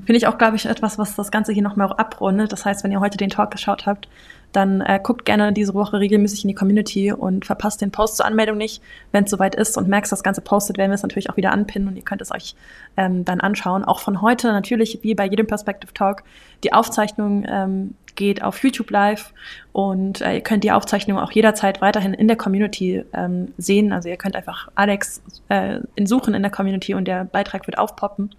[0.06, 2.52] Finde ich auch, glaube ich, etwas, was das Ganze hier nochmal abrundet.
[2.52, 4.08] Das heißt, wenn ihr heute den Talk geschaut habt,
[4.52, 8.26] dann äh, guckt gerne diese Woche regelmäßig in die Community und verpasst den Post zur
[8.26, 8.82] Anmeldung nicht.
[9.12, 11.52] Wenn es soweit ist und merkst, das Ganze postet, werden wir es natürlich auch wieder
[11.52, 12.56] anpinnen und ihr könnt es euch
[12.98, 13.86] ähm, dann anschauen.
[13.86, 16.24] Auch von heute natürlich, wie bei jedem Perspective Talk,
[16.64, 19.34] die Aufzeichnung ähm, geht auf YouTube Live
[19.72, 23.92] und äh, ihr könnt die Aufzeichnung auch jederzeit weiterhin in der Community ähm, sehen.
[23.92, 27.78] Also ihr könnt einfach Alex äh, in suchen in der Community und der Beitrag wird
[27.78, 28.36] aufpoppen.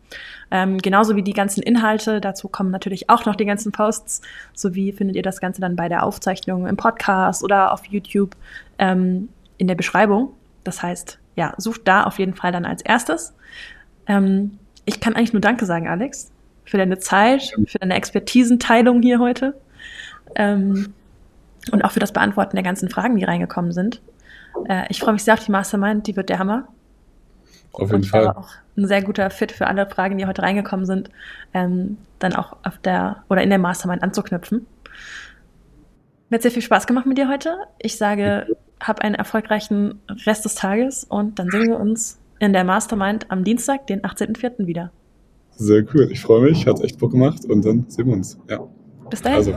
[0.51, 2.21] Ähm, genauso wie die ganzen Inhalte.
[2.21, 4.23] Dazu kommen natürlich auch noch die ganzen Posts.
[4.55, 8.37] Sowie findet ihr das Ganze dann bei der Aufzeichnung im Podcast oder auf YouTube
[8.79, 10.35] ähm, in der Beschreibung.
[10.65, 13.35] Das heißt, ja, sucht da auf jeden Fall dann als erstes.
[14.07, 16.33] Ähm, ich kann eigentlich nur Danke sagen, Alex
[16.65, 19.55] für deine Zeit, für deine Expertisenteilung hier heute
[20.37, 20.95] ähm,
[21.71, 24.01] und auch für das Beantworten der ganzen Fragen, die reingekommen sind.
[24.69, 26.69] Äh, ich freue mich sehr auf die Mastermind, die wird der Hammer.
[27.73, 28.29] Auf jeden und Fall.
[28.29, 31.11] auch ein sehr guter Fit für alle Fragen, die heute reingekommen sind,
[31.55, 34.67] ähm, dann auch auf der oder in der Mastermind anzuknüpfen.
[36.29, 37.57] Mir hat sehr viel Spaß gemacht mit dir heute.
[37.79, 42.65] Ich sage, hab einen erfolgreichen Rest des Tages und dann sehen wir uns in der
[42.65, 44.67] Mastermind am Dienstag, den 18.04.
[44.67, 44.91] wieder.
[45.53, 46.09] Sehr cool.
[46.11, 46.67] Ich freue mich.
[46.67, 48.39] Hat echt Bock gemacht und dann sehen wir uns.
[48.49, 48.61] Ja.
[49.11, 49.39] Bis dahin.
[49.39, 49.57] Also,